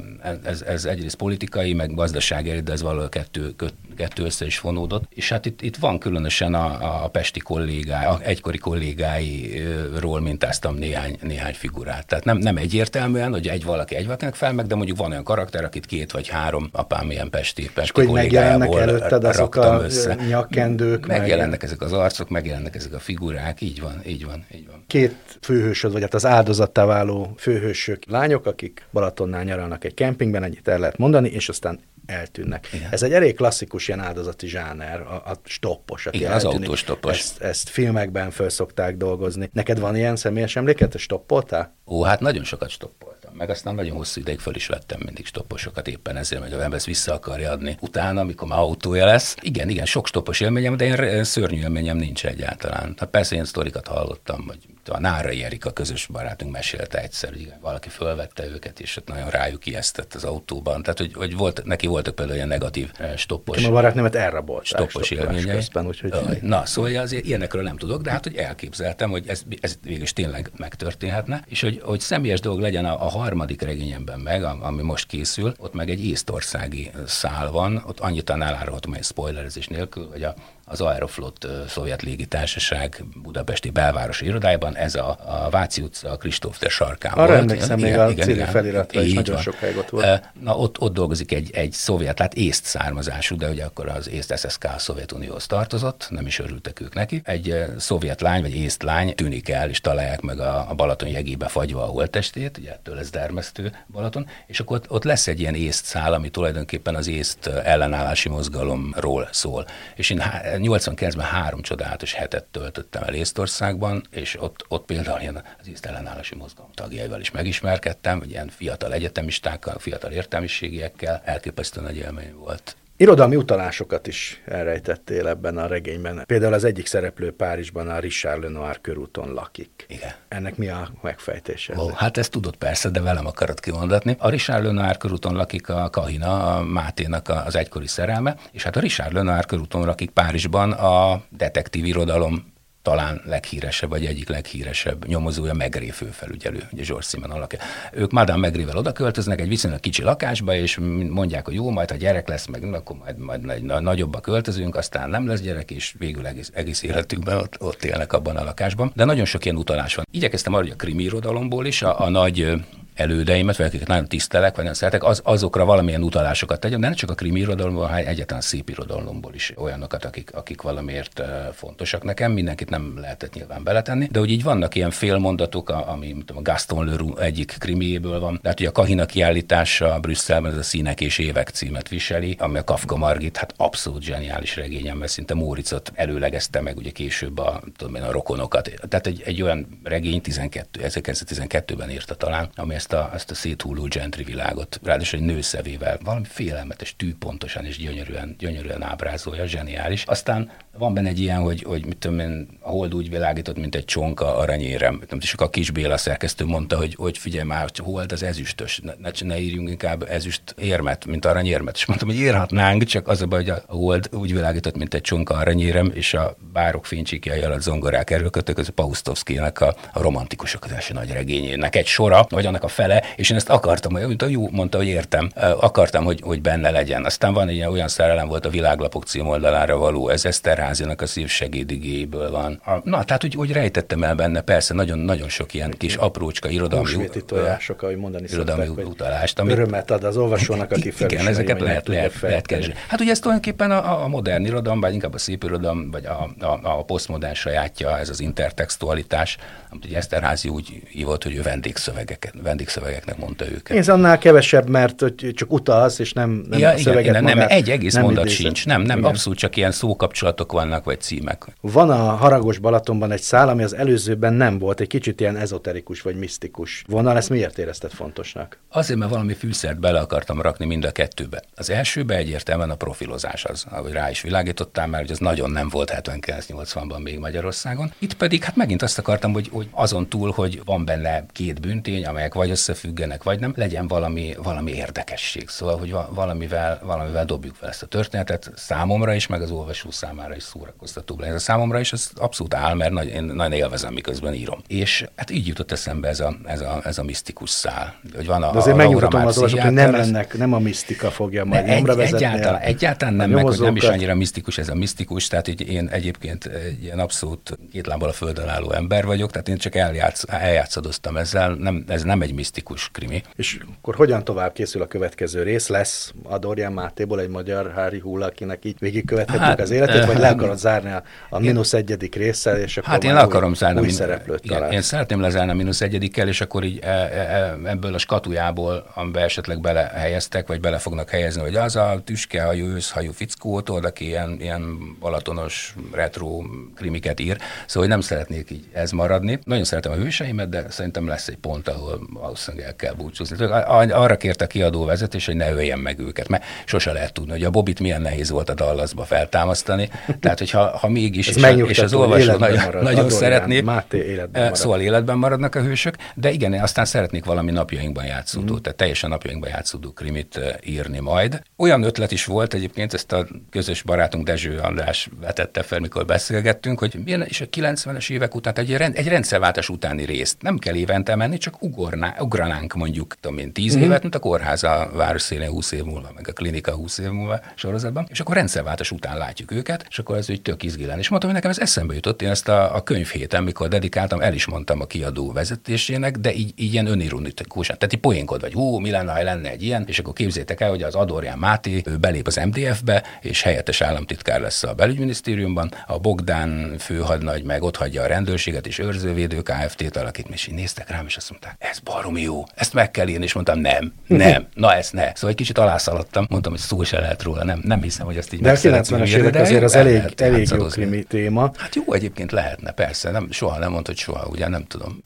[0.42, 3.54] ez, ez egyrészt politikai, meg gazdasági de ez valahol kettő,
[3.96, 5.04] kettő össze is fonódott.
[5.14, 11.18] És hát itt, itt van különösen a, a pesti kollégái, a egykori kollégáiról mintáztam néhány,
[11.22, 12.06] néhány figurát.
[12.06, 15.24] Tehát nem, nem egyértelműen, hogy egy valaki egy valakinek fel meg, de mondjuk van olyan
[15.24, 20.14] karakter, akit két vagy három apám ilyen pesti, pesti és megjelennek előtted azok a össze.
[20.28, 21.06] nyakkendők.
[21.06, 21.64] Megjelennek meg...
[21.64, 24.84] ezek az arcok, megjelennek ezek a figurák, így van, így van, így van.
[24.86, 30.68] Két főhősöd, vagy hát az áldozattá váló főhősök, lányok, akik Balatonnál nyaralnak egy kempingben, ennyit
[30.68, 32.68] el lehet mondani, és aztán eltűnnek.
[32.72, 32.88] Igen.
[32.90, 36.56] Ez egy elég klasszikus ilyen áldozati zsáner, a, a stoppos, aki Igen, eltűnik.
[36.56, 37.18] az autóstoppos.
[37.18, 39.50] Ezt, ezt filmekben föl szokták dolgozni.
[39.52, 41.74] Neked van ilyen személyes emléket, hogy stoppoltál?
[41.86, 43.17] Ó, hát nagyon sokat stoppoltam.
[43.38, 46.78] Meg aztán nagyon hosszú ideig föl is vettem mindig stopposokat éppen ezért, hogy a ember
[46.78, 47.76] ezt vissza akarja adni.
[47.80, 49.36] Utána, amikor már autója lesz.
[49.40, 52.94] Igen, igen, sok stoppos élményem, de én szörnyű élményem nincs egyáltalán.
[52.98, 54.58] Hát persze ilyen sztorikat hallottam, hogy
[54.90, 59.66] a Nárai Erika közös barátunk mesélte egyszer, hogy valaki fölvette őket, és ott nagyon rájuk
[59.66, 60.82] ijesztett az autóban.
[60.82, 63.64] Tehát, hogy, hogy volt, neki voltak például ilyen negatív eh, stoppos.
[63.64, 65.54] A barátnémet elrabolták stoppos élményei.
[65.54, 66.12] Közben, úgyhogy...
[66.42, 70.50] Na, szóval azért ilyenekről nem tudok, de hát, hogy elképzeltem, hogy ez, ez végül tényleg
[70.56, 75.54] megtörténhetne, és hogy, hogy személyes dolog legyen a, a harmadik regényemben meg, ami most készül,
[75.58, 80.34] ott meg egy észtországi szál van, ott annyit elárulhatom egy spoilerezés nélkül, hogy a
[80.68, 86.70] az Aeroflot szovjet légitársaság budapesti belvárosi irodájában, ez a, a Váci utca, a Kristóf ter
[86.70, 87.38] sarkán Arra volt.
[87.38, 89.42] emlékszem, még a civil feliratra is nagyon van.
[89.42, 90.30] sokáig ott volt.
[90.40, 94.38] Na, ott, ott dolgozik egy, egy szovjet, tehát észt származású, de ugye akkor az észt
[94.38, 97.20] SSK a Szovjetunióhoz tartozott, nem is örültek ők neki.
[97.24, 101.48] Egy szovjet lány, vagy észt lány tűnik el, és találják meg a, a Balaton jegébe
[101.48, 105.54] fagyva a holttestét, ugye ettől ez dermesztő Balaton, és akkor ott, ott lesz egy ilyen
[105.54, 109.66] észt szál, ami tulajdonképpen az észt ellenállási mozgalomról szól.
[109.94, 110.22] És én
[110.62, 116.70] 89-ben három csodálatos hetet töltöttem el Észtországban, és ott, ott például ilyen az észtellenállási mozgalom
[116.74, 122.76] tagjaival is megismerkedtem, ilyen fiatal egyetemistákkal, fiatal értelmiségiekkel, elképesztő nagy élmény volt.
[123.00, 126.22] Irodalmi utalásokat is elrejtettél ebben a regényben.
[126.26, 129.86] Például az egyik szereplő Párizsban a Richard Lenoir körúton lakik.
[129.88, 130.10] Igen.
[130.28, 131.74] Ennek mi a megfejtése?
[131.78, 134.16] Ó, hát ezt tudod persze, de velem akarod kimondatni.
[134.18, 138.80] A Richard Lenoir körúton lakik a Kahina, a Máténak az egykori szerelme, és hát a
[138.80, 145.88] Richard Lenoir körúton lakik Párizsban a detektív irodalom talán leghíresebb, vagy egyik leghíresebb nyomozója Megré
[145.88, 147.58] főfelügyelő, ugye George Simon alakja.
[147.92, 151.96] Ők Madame Megrével oda költöznek egy viszonylag kicsi lakásba, és mondják, hogy jó, majd ha
[151.96, 156.50] gyerek lesz, meg akkor majd, majd, nagyobbba költözünk, aztán nem lesz gyerek, és végül egész,
[156.54, 158.92] egész életükben ott, ott élnek abban a lakásban.
[158.94, 160.06] De nagyon sok ilyen utalás van.
[160.10, 162.52] Igyekeztem arra, hogy a krimi irodalomból is a, a nagy
[162.98, 166.96] elődeimet, vagy akiket nagyon tisztelek, vagy nagyon szeretek, az, azokra valamilyen utalásokat tegyem, de nem
[166.96, 172.32] csak a krimi irodalomból, hanem egyetlen szép irodalomból is olyanokat, akik, akik valamiért fontosak nekem.
[172.32, 176.86] Mindenkit nem lehetett nyilván beletenni, de hogy így vannak ilyen félmondatok, ami tudom, a Gaston
[176.86, 178.38] Leroux egyik krimiéből van.
[178.42, 182.64] Tehát, hogy a Kahina kiállítása Brüsszelben ez a Színek és évek címet viseli, ami a
[182.64, 187.94] Kafka Margit, hát abszolút zseniális regényem, mert szinte Móricot előlegezte meg ugye később a, tudom
[187.94, 188.70] én, a rokonokat.
[188.88, 193.34] Tehát egy, egy olyan regény 12, 1912-ben írta talán, ami ezt ezt a, ezt a
[193.34, 200.02] széthulló gentry világot, ráadásul egy nőszevével, valami félelmetes, tűpontosan és gyönyörűen, gyönyörűen ábrázolja, zseniális.
[200.02, 203.74] Aztán van benne egy ilyen, hogy, hogy mit tudom én, a hold úgy világított, mint
[203.74, 205.02] egy csonka aranyérem.
[205.20, 209.10] És a kis Béla szerkesztő mondta, hogy, hogy figyelj már, hogy hold az ezüstös, ne,
[209.20, 211.74] ne, írjunk inkább ezüst érmet, mint aranyérmet.
[211.76, 215.00] És mondtam, hogy írhatnánk, csak az a baj, hogy a hold úgy világított, mint egy
[215.00, 220.64] csonka aranyérem, és a bárok fénycsíkjai alatt zongorák erőkötök, az a Paustovszkinak a, a romantikusok
[220.64, 224.26] az első nagy regényének egy sora, vagy annak a fele, és én ezt akartam, a
[224.28, 227.04] jó mondta, hogy értem, akartam, hogy, hogy benne legyen.
[227.04, 230.24] Aztán van egy olyan szerelem volt a világlapok címoldalára való, ez
[230.68, 232.60] Eszterházinak a szív segédigéből van.
[232.84, 237.82] Na, tehát úgy, úgy rejtettem el benne, persze, nagyon-nagyon sok ilyen kis aprócska irodalmi tojások,
[237.82, 239.38] ahogy mondani irodalmi szokták, utalást.
[239.38, 242.74] Amit, örömet ad az olvasónak, aki Igen, ezeket lehet, lehet, lehet keresni.
[242.88, 246.30] Hát ugye ez tulajdonképpen a, a modern irodalom, vagy inkább a szép irodalom, vagy a,
[246.46, 249.36] a, a posztmodern sajátja, ez az intertextualitás,
[249.70, 253.76] amit ugye Eszterházi úgy hívott, hogy ő vendégszövegeket, vendégszövegeknek mondta őket.
[253.76, 257.36] Ez annál kevesebb, mert hogy csak utalsz, és nem, nem ja, a szöveget igen, magát,
[257.38, 258.42] nem, egy egész nem mondat idézett.
[258.42, 258.66] sincs.
[258.66, 259.10] Nem, nem, igen.
[259.10, 261.46] abszolút csak ilyen szókapcsolatok vannak, vagy címek.
[261.60, 266.02] Van a Haragos Balatonban egy szál, ami az előzőben nem volt, egy kicsit ilyen ezoterikus,
[266.02, 267.16] vagy misztikus vonal.
[267.16, 268.58] Ezt miért érezted fontosnak?
[268.68, 271.42] Azért, mert valami fűszert bele akartam rakni mind a kettőbe.
[271.54, 275.68] Az elsőbe egyértelműen a profilozás az, ahogy rá is világítottam, mert hogy az nagyon nem
[275.68, 277.92] volt 79-80-ban még Magyarországon.
[277.98, 282.06] Itt pedig hát megint azt akartam, hogy, hogy azon túl, hogy van benne két büntény,
[282.06, 285.48] amelyek vagy vagy összefüggenek, vagy nem, legyen valami, valami érdekesség.
[285.48, 290.34] Szóval, hogy valamivel, valamivel dobjuk fel ezt a történetet számomra is, meg az olvasó számára
[290.38, 291.38] is szórakoztatóbb legyen.
[291.38, 294.62] Számomra is ez abszolút áll, mert nagy, én nagyon élvezem, miközben írom.
[294.66, 297.94] És hát így jutott eszembe ez a, ez a, ez a misztikus szál.
[298.14, 301.44] Hogy van a, De azért megnyugtatom az olvasók, hogy nem, ennek, nem a misztika fogja
[301.44, 302.14] majd ne, nyomra egy.
[302.14, 305.88] Egyáltalán, egyáltalán nem, meg, hogy nem is annyira misztikus ez a misztikus, tehát hogy én
[305.88, 310.24] egyébként egy ilyen abszolút két lábbal a földön álló ember vagyok, tehát én csak eljátsz,
[310.26, 313.22] eljátszadoztam ezzel, nem, ez nem egy misztikus krimi.
[313.36, 315.68] És akkor hogyan tovább készül a következő rész?
[315.68, 320.18] Lesz a Dorian Mátéból egy magyar Hári Hull, akinek így végigkövethetjük hát, az életét, vagy
[320.28, 323.80] le akarod zárni a, a mínusz egyedik résszel, és akkor Hát én le akarom zárni.
[323.80, 326.92] Új min- szereplőt igen, Én szeretném lezárni a mínusz egyedikkel, és akkor így e, e,
[326.92, 332.66] e, ebből a skatujából, amiben esetleg belehelyeztek, vagy bele fognak helyezni, hogy az a tüskehajú,
[332.66, 336.42] őszhajú fickó, tudod, aki ilyen, ilyen balatonos retro
[336.76, 337.36] krimiket ír,
[337.66, 339.38] szóval hogy nem szeretnék így ez maradni.
[339.44, 343.44] Nagyon szeretem a hőseimet, de szerintem lesz egy pont, ahol valószínűleg el kell búcsúzni.
[343.44, 347.44] Arra kérte a kiadó vezetés, hogy ne öljen meg őket, mert sose lehet tudni, hogy
[347.44, 349.90] a Bobit milyen nehéz volt a Dallasba feltámasztani.
[350.20, 354.56] Tehát, hogyha ha mégis, és, és az olvasó nagyon, marad, nagyon szeretné, Máté életben marad.
[354.56, 358.56] szóval életben maradnak a hősök, de igen, aztán szeretnék valami napjainkban játszódó, mm.
[358.56, 361.42] tehát teljesen napjainkban játszódó krimit írni majd.
[361.56, 366.78] Olyan ötlet is volt egyébként, ezt a közös barátunk Dezső András vetette fel, mikor beszélgettünk,
[366.78, 370.74] hogy milyen is a 90-es évek után, egy, rend, egy rendszerváltás utáni részt nem kell
[370.74, 373.80] évente menni, csak ugorná, ugranánk mondjuk, tudom én, 10 mm.
[373.80, 377.08] évet, mint a kórház a város szélén 20 év múlva, meg a klinika 20 év
[377.08, 381.08] múlva sorozatban, és akkor rendszerváltás után látjuk őket, és akkor ez úgy tök izgi És
[381.08, 384.46] mondtam, hogy nekem ez eszembe jutott, én ezt a, a könyvhéten, mikor dedikáltam, el is
[384.46, 388.90] mondtam a kiadó vezetésének, de így, így ilyen önironikus, tehát így poénkod vagy, hú, mi
[388.90, 392.26] lenne, ha lenne egy ilyen, és akkor képzétek el, hogy az Adorján Máté ő belép
[392.26, 398.06] az MDF-be, és helyettes államtitkár lesz a belügyminisztériumban, a Bogdán főhadnagy meg ott hagyja a
[398.06, 402.44] rendőrséget és őrzővédő KFT-t alakít, és így néztek rám, és azt mondták, ez baromi jó,
[402.54, 405.14] ezt meg kell írni, és mondtam, nem, nem, na ezt ne.
[405.14, 408.32] Szóval egy kicsit alászaladtam, mondtam, hogy szó se lehet róla, nem, nem hiszem, hogy ezt
[408.32, 411.50] így De a 90-es évek azért az elég, elég jó krimi téma.
[411.56, 415.02] Hát jó, egyébként lehetne, persze, nem, soha nem mondta, hogy soha, ugye nem tudom.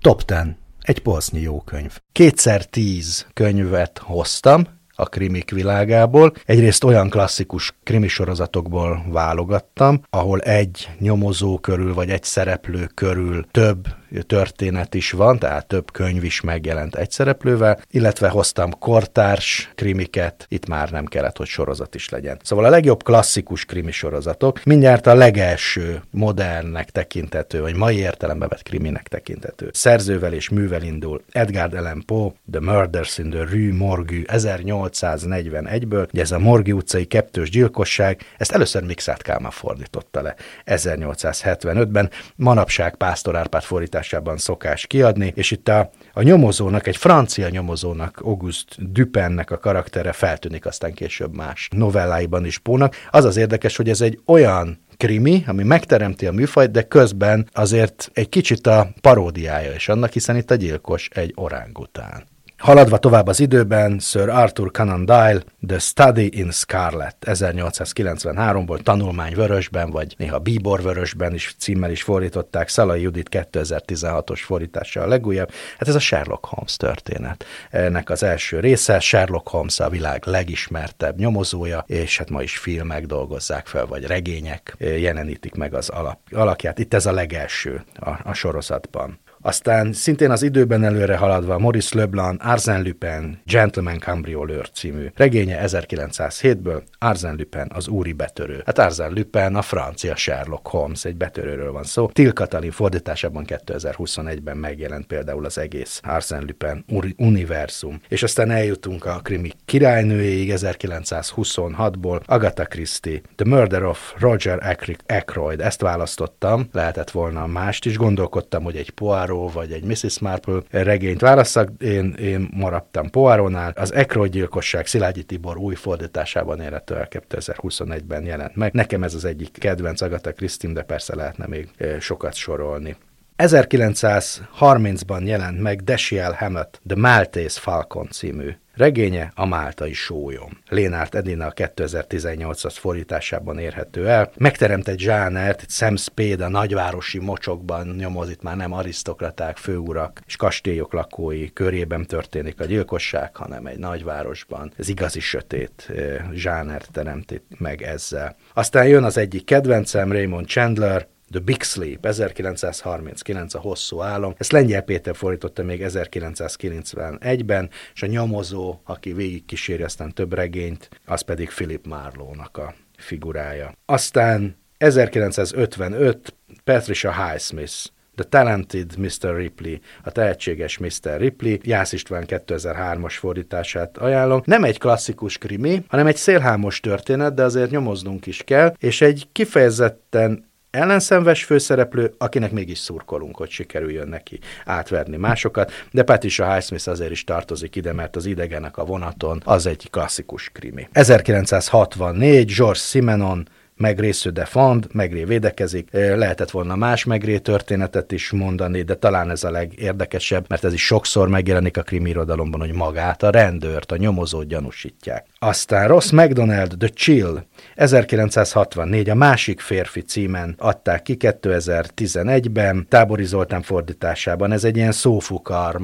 [0.00, 0.36] Top 10.
[0.80, 1.98] Egy polsznyi jó könyv.
[2.12, 6.32] Kétszer tíz könyvet hoztam, a krimik világából.
[6.44, 13.86] Egyrészt olyan klasszikus krimisorozatokból válogattam, ahol egy nyomozó körül vagy egy szereplő körül több
[14.26, 20.66] történet is van, tehát több könyv is megjelent egy szereplővel, illetve hoztam kortárs krimiket, itt
[20.68, 22.38] már nem kellett, hogy sorozat is legyen.
[22.42, 28.62] Szóval a legjobb klasszikus krimi sorozatok, mindjárt a legelső modernnek tekintető, vagy mai értelembe vett
[28.62, 29.70] kriminek tekintető.
[29.72, 36.22] Szerzővel és művel indul Edgar Allan Poe, The Murders in the Rue Morgue 1841-ből, ugye
[36.22, 40.34] ez a Morgi utcai kettős gyilkosság, ezt először Mixát Kálmán fordította le
[40.66, 47.48] 1875-ben, manapság Pásztor Árpád fordítás fordításában szokás kiadni, és itt a, a nyomozónak, egy francia
[47.48, 52.94] nyomozónak, Auguste Dupinnek a karaktere feltűnik aztán később más novelláiban is Pónak.
[53.10, 58.10] Az az érdekes, hogy ez egy olyan krimi, ami megteremti a műfajt, de közben azért
[58.12, 62.24] egy kicsit a paródiája is annak, hiszen itt a gyilkos egy orángután.
[62.56, 69.90] Haladva tovább az időben, Sir Arthur Conan Doyle, The Study in Scarlet, 1893-ból tanulmány vörösben,
[69.90, 75.50] vagy néha bíbor vörösben is címmel is fordították, Szalai Judit 2016-os fordítása a legújabb.
[75.78, 77.44] Hát ez a Sherlock Holmes történet.
[77.70, 83.06] Ennek az első része, Sherlock Holmes a világ legismertebb nyomozója, és hát ma is filmek
[83.06, 86.78] dolgozzák fel, vagy regények jelenítik meg az alap, alakját.
[86.78, 89.18] Itt ez a legelső a, a sorozatban.
[89.46, 96.82] Aztán szintén az időben előre haladva Maurice Leblanc Arsène Lupin Gentleman Cambrioleur című regénye 1907-ből
[96.98, 98.62] Arsène Lupin az úri betörő.
[98.64, 102.06] Hát Arsène Lupin a francia Sherlock Holmes, egy betörőről van szó.
[102.06, 106.84] Til Katalin fordításában 2021-ben megjelent például az egész Arsène Lupin
[107.16, 108.00] univerzum.
[108.08, 115.60] És aztán eljutunk a krimi királynőjéig 1926-ból Agatha Christie, The Murder of Roger Ackroyd.
[115.60, 120.18] Ezt választottam, lehetett volna mást is, gondolkodtam, hogy egy Poirot Poirot vagy egy Mrs.
[120.18, 123.72] Marple regényt válasszak, én, én maradtam Poirónál.
[123.76, 128.72] Az Ekroy gyilkosság Szilágyi Tibor új fordításában érhető el 2021-ben jelent meg.
[128.72, 131.68] Nekem ez az egyik kedvenc Agatha Christie, de persze lehetne még
[132.00, 132.96] sokat sorolni.
[133.38, 140.58] 1930-ban jelent meg Dashiell Hammett The Maltese Falcon című Regénye a Máltai Sólyom.
[140.68, 144.30] Lénárt Edina a 2018-as fordításában érhető el.
[144.36, 150.36] Megteremt egy zsánert, Sam Spade a nagyvárosi mocsokban nyomoz, itt már nem arisztokraták, főurak és
[150.36, 154.72] kastélyok lakói körében történik a gyilkosság, hanem egy nagyvárosban.
[154.78, 155.92] Ez igazi sötét
[156.32, 158.36] zsánert teremt meg ezzel.
[158.54, 164.34] Aztán jön az egyik kedvencem, Raymond Chandler, The Big Sleep, 1939, a hosszú álom.
[164.38, 171.20] Ezt Lengyel Péter fordította még 1991-ben, és a nyomozó, aki végigkíséri aztán több regényt, az
[171.20, 173.72] pedig Philip Marlowe-nak a figurája.
[173.84, 176.34] Aztán 1955
[176.64, 177.74] Patricia Highsmith,
[178.14, 179.36] The Talented Mr.
[179.36, 181.16] Ripley, a tehetséges Mr.
[181.18, 184.42] Ripley, Jász István 2003-as fordítását ajánlom.
[184.44, 189.28] Nem egy klasszikus krimi, hanem egy szélhámos történet, de azért nyomoznunk is kell, és egy
[189.32, 197.10] kifejezetten ellenszenves főszereplő, akinek mégis szurkolunk, hogy sikerüljön neki átverni másokat, de Patricia Highsmith azért
[197.10, 200.88] is tartozik ide, mert az idegenek a vonaton az egy klasszikus krimi.
[200.92, 205.88] 1964, George Simenon, Megré de fond, Megré védekezik.
[205.92, 210.84] Lehetett volna más Megré történetet is mondani, de talán ez a legérdekesebb, mert ez is
[210.84, 215.26] sokszor megjelenik a krimi irodalomban, hogy magát a rendőrt, a nyomozót gyanúsítják.
[215.46, 217.44] Aztán Ross McDonald, The Chill,
[217.74, 224.52] 1964 a másik férfi címen adták ki 2011-ben, Tábori Zoltán fordításában.
[224.52, 225.80] Ez egy ilyen szófukar,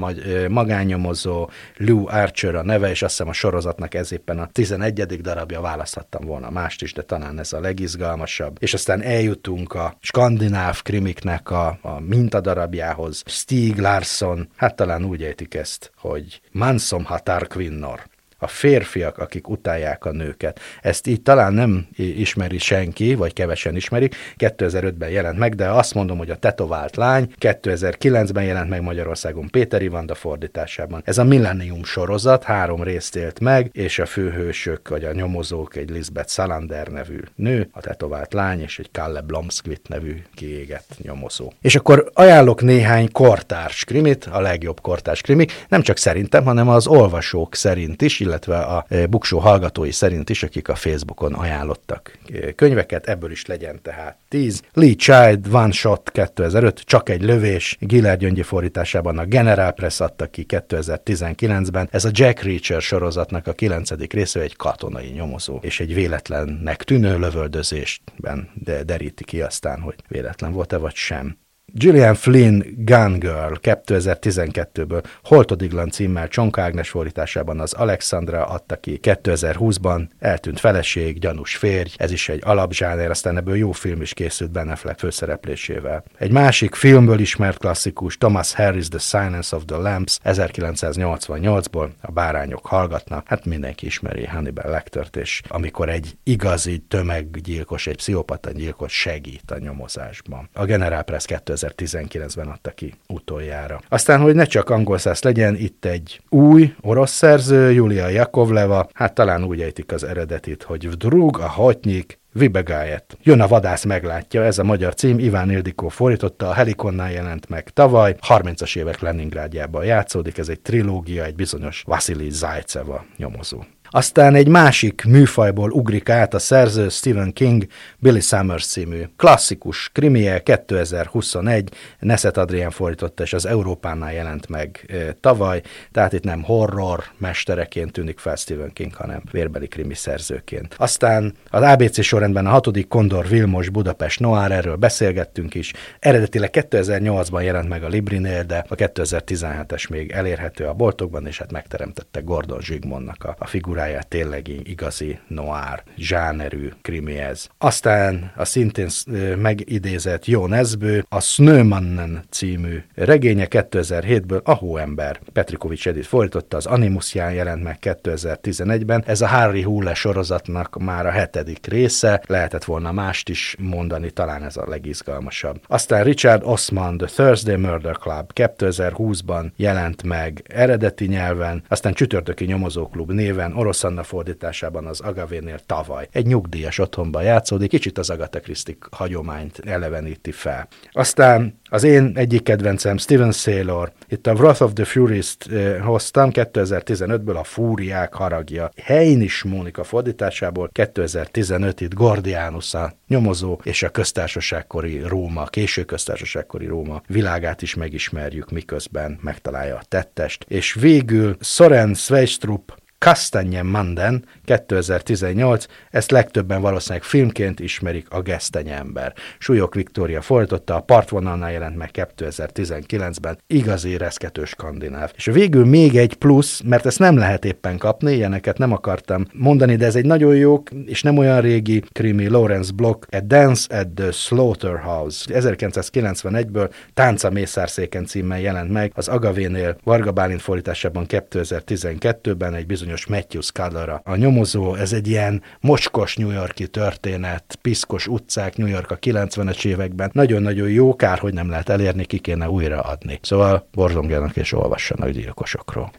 [0.49, 5.21] magánnyomozó, Lou Archer a neve, és azt hiszem a sorozatnak ez éppen a 11.
[5.21, 8.57] darabja, választhattam volna mást is, de talán ez a legizgalmasabb.
[8.61, 13.23] És aztán eljutunk a skandináv krimiknek a, a mintadarabjához.
[13.27, 18.11] Stieg Larsson, hát talán úgy ejtik ezt, hogy Mansom Hatar Kvinnor
[18.43, 20.61] a férfiak, akik utálják a nőket.
[20.81, 24.15] Ezt így talán nem ismeri senki, vagy kevesen ismerik.
[24.39, 29.83] 2005-ben jelent meg, de azt mondom, hogy a tetovált lány 2009-ben jelent meg Magyarországon Péter
[29.83, 31.03] Ivanda fordításában.
[31.05, 35.91] Ez a Millennium sorozat három részt élt meg, és a főhősök, vagy a nyomozók egy
[35.91, 41.53] Lisbeth Salander nevű nő, a tetovált lány, és egy Kalle Blomskvit nevű kiégett nyomozó.
[41.61, 46.87] És akkor ajánlok néhány kortárs krimit, a legjobb kortárs krimik, nem csak szerintem, hanem az
[46.87, 52.53] olvasók szerint is, illetve a e, buksó hallgatói szerint is, akik a Facebookon ajánlottak e,
[52.53, 54.63] könyveket, ebből is legyen tehát 10.
[54.73, 60.27] Lee Child, One Shot 2005, csak egy lövés, Giller Gyöngyi fordításában a General Press adta
[60.27, 61.89] ki 2019-ben.
[61.91, 63.91] Ez a Jack Reacher sorozatnak a 9.
[64.11, 70.53] része egy katonai nyomozó, és egy véletlennek tűnő lövöldözésben de deríti ki aztán, hogy véletlen
[70.53, 71.37] volt-e vagy sem.
[71.75, 80.09] Gillian Flynn Gun Girl 2012-ből Holtodiglan címmel Csonka Ágnes fordításában az Alexandra adta ki 2020-ban,
[80.19, 84.69] eltűnt feleség, gyanús férj, ez is egy alapzsáner, aztán ebből jó film is készült Ben
[84.69, 86.05] Affleck főszereplésével.
[86.19, 92.67] Egy másik filmből ismert klasszikus Thomas Harris The Silence of the Lambs 1988-ból, a bárányok
[92.67, 99.51] hallgatnak, hát mindenki ismeri Hannibal Lectert, és amikor egy igazi tömeggyilkos, egy pszichopata gyilkos segít
[99.51, 100.49] a nyomozásban.
[100.53, 103.81] A General Press 2000 2019-ben adta ki utoljára.
[103.89, 109.15] Aztán, hogy ne csak angol száz legyen, itt egy új orosz szerző, Julia Jakovleva, hát
[109.15, 113.17] talán úgy ejtik az eredetit, hogy Drug a hotnyik, Vibegájet.
[113.23, 117.69] Jön a vadász meglátja, ez a magyar cím, Iván Ildikó fordította, a Helikonnál jelent meg
[117.69, 123.63] tavaly, 30-as évek Leningrádjában játszódik, ez egy trilógia, egy bizonyos Vasili Zajceva nyomozó.
[123.95, 127.67] Aztán egy másik műfajból ugrik át a szerző Stephen King
[127.99, 131.69] Billy Summers című klasszikus krimie 2021,
[131.99, 137.93] Neset Adrián fordította, és az Európánál jelent meg e, tavaly, tehát itt nem horror mestereként
[137.93, 140.75] tűnik fel Stephen King, hanem vérbeli krimi szerzőként.
[140.79, 145.73] Aztán az ABC sorrendben a hatodik Kondor Vilmos Budapest Noir, erről beszélgettünk is.
[145.99, 151.53] Eredetileg 2008-ban jelent meg a Librinél, de a 2017-es még elérhető a boltokban, és hát
[151.53, 157.49] megteremtette Gordon Zsigmondnak a, a figurát figuráját tényleg igazi noir, zsánerű krimi ez.
[157.59, 158.89] Aztán a szintén
[159.37, 165.21] megidézett Jó Nezbő, a Snömannen című regénye 2007-ből a Hóember.
[165.33, 169.03] Petrikovics Edith fordította, az Animusján jelent meg 2011-ben.
[169.07, 174.45] Ez a Harry Hulle sorozatnak már a hetedik része, lehetett volna mást is mondani, talán
[174.45, 175.61] ez a legizgalmasabb.
[175.67, 183.11] Aztán Richard Osman, The Thursday Murder Club 2020-ban jelent meg eredeti nyelven, aztán Csütörtöki Nyomozóklub
[183.13, 186.09] néven orosz Orosz Anna fordításában az Agavénél tavaly.
[186.11, 190.69] Egy nyugdíjas otthonban játszódik, kicsit az Agatha Christie hagyományt eleveníti fel.
[190.91, 196.31] Aztán az én egyik kedvencem Steven Saylor, itt a Wrath of the Furies-t eh, hoztam
[196.33, 198.71] 2015-ből a Fúriák haragja.
[198.77, 207.03] Heinis Mónika fordításából 2015 itt Gordianus a nyomozó és a köztársaságkori Róma, késő köztársaságkori Róma
[207.07, 210.45] világát is megismerjük, miközben megtalálja a tettest.
[210.49, 219.15] És végül Soren Sveistrup Kastanyen Manden 2018, ezt legtöbben valószínűleg filmként ismerik a Gesztenye ember.
[219.39, 225.13] Súlyok Viktória fordította, a partvonalnál jelent meg 2019-ben, igazi reszkető skandináv.
[225.17, 229.77] És végül még egy plusz, mert ezt nem lehet éppen kapni, ilyeneket nem akartam mondani,
[229.77, 233.89] de ez egy nagyon jó és nem olyan régi krimi Lawrence Block, A Dance at
[233.89, 235.25] the Slaughterhouse.
[235.35, 243.41] 1991-ből Tánca Mészárszéken címmel jelent meg, az Agavénél Varga Bálint fordításában 2012-ben egy bizonyos Matthew
[243.41, 244.75] Scudder a nyomozó.
[244.75, 250.11] Ez egy ilyen mocskos New Yorki történet, piszkos utcák New York a 90-es években.
[250.13, 253.19] Nagyon-nagyon jó, kár, hogy nem lehet elérni, ki kéne újra adni.
[253.23, 255.91] Szóval borzongjanak és olvassanak gyilkosokról.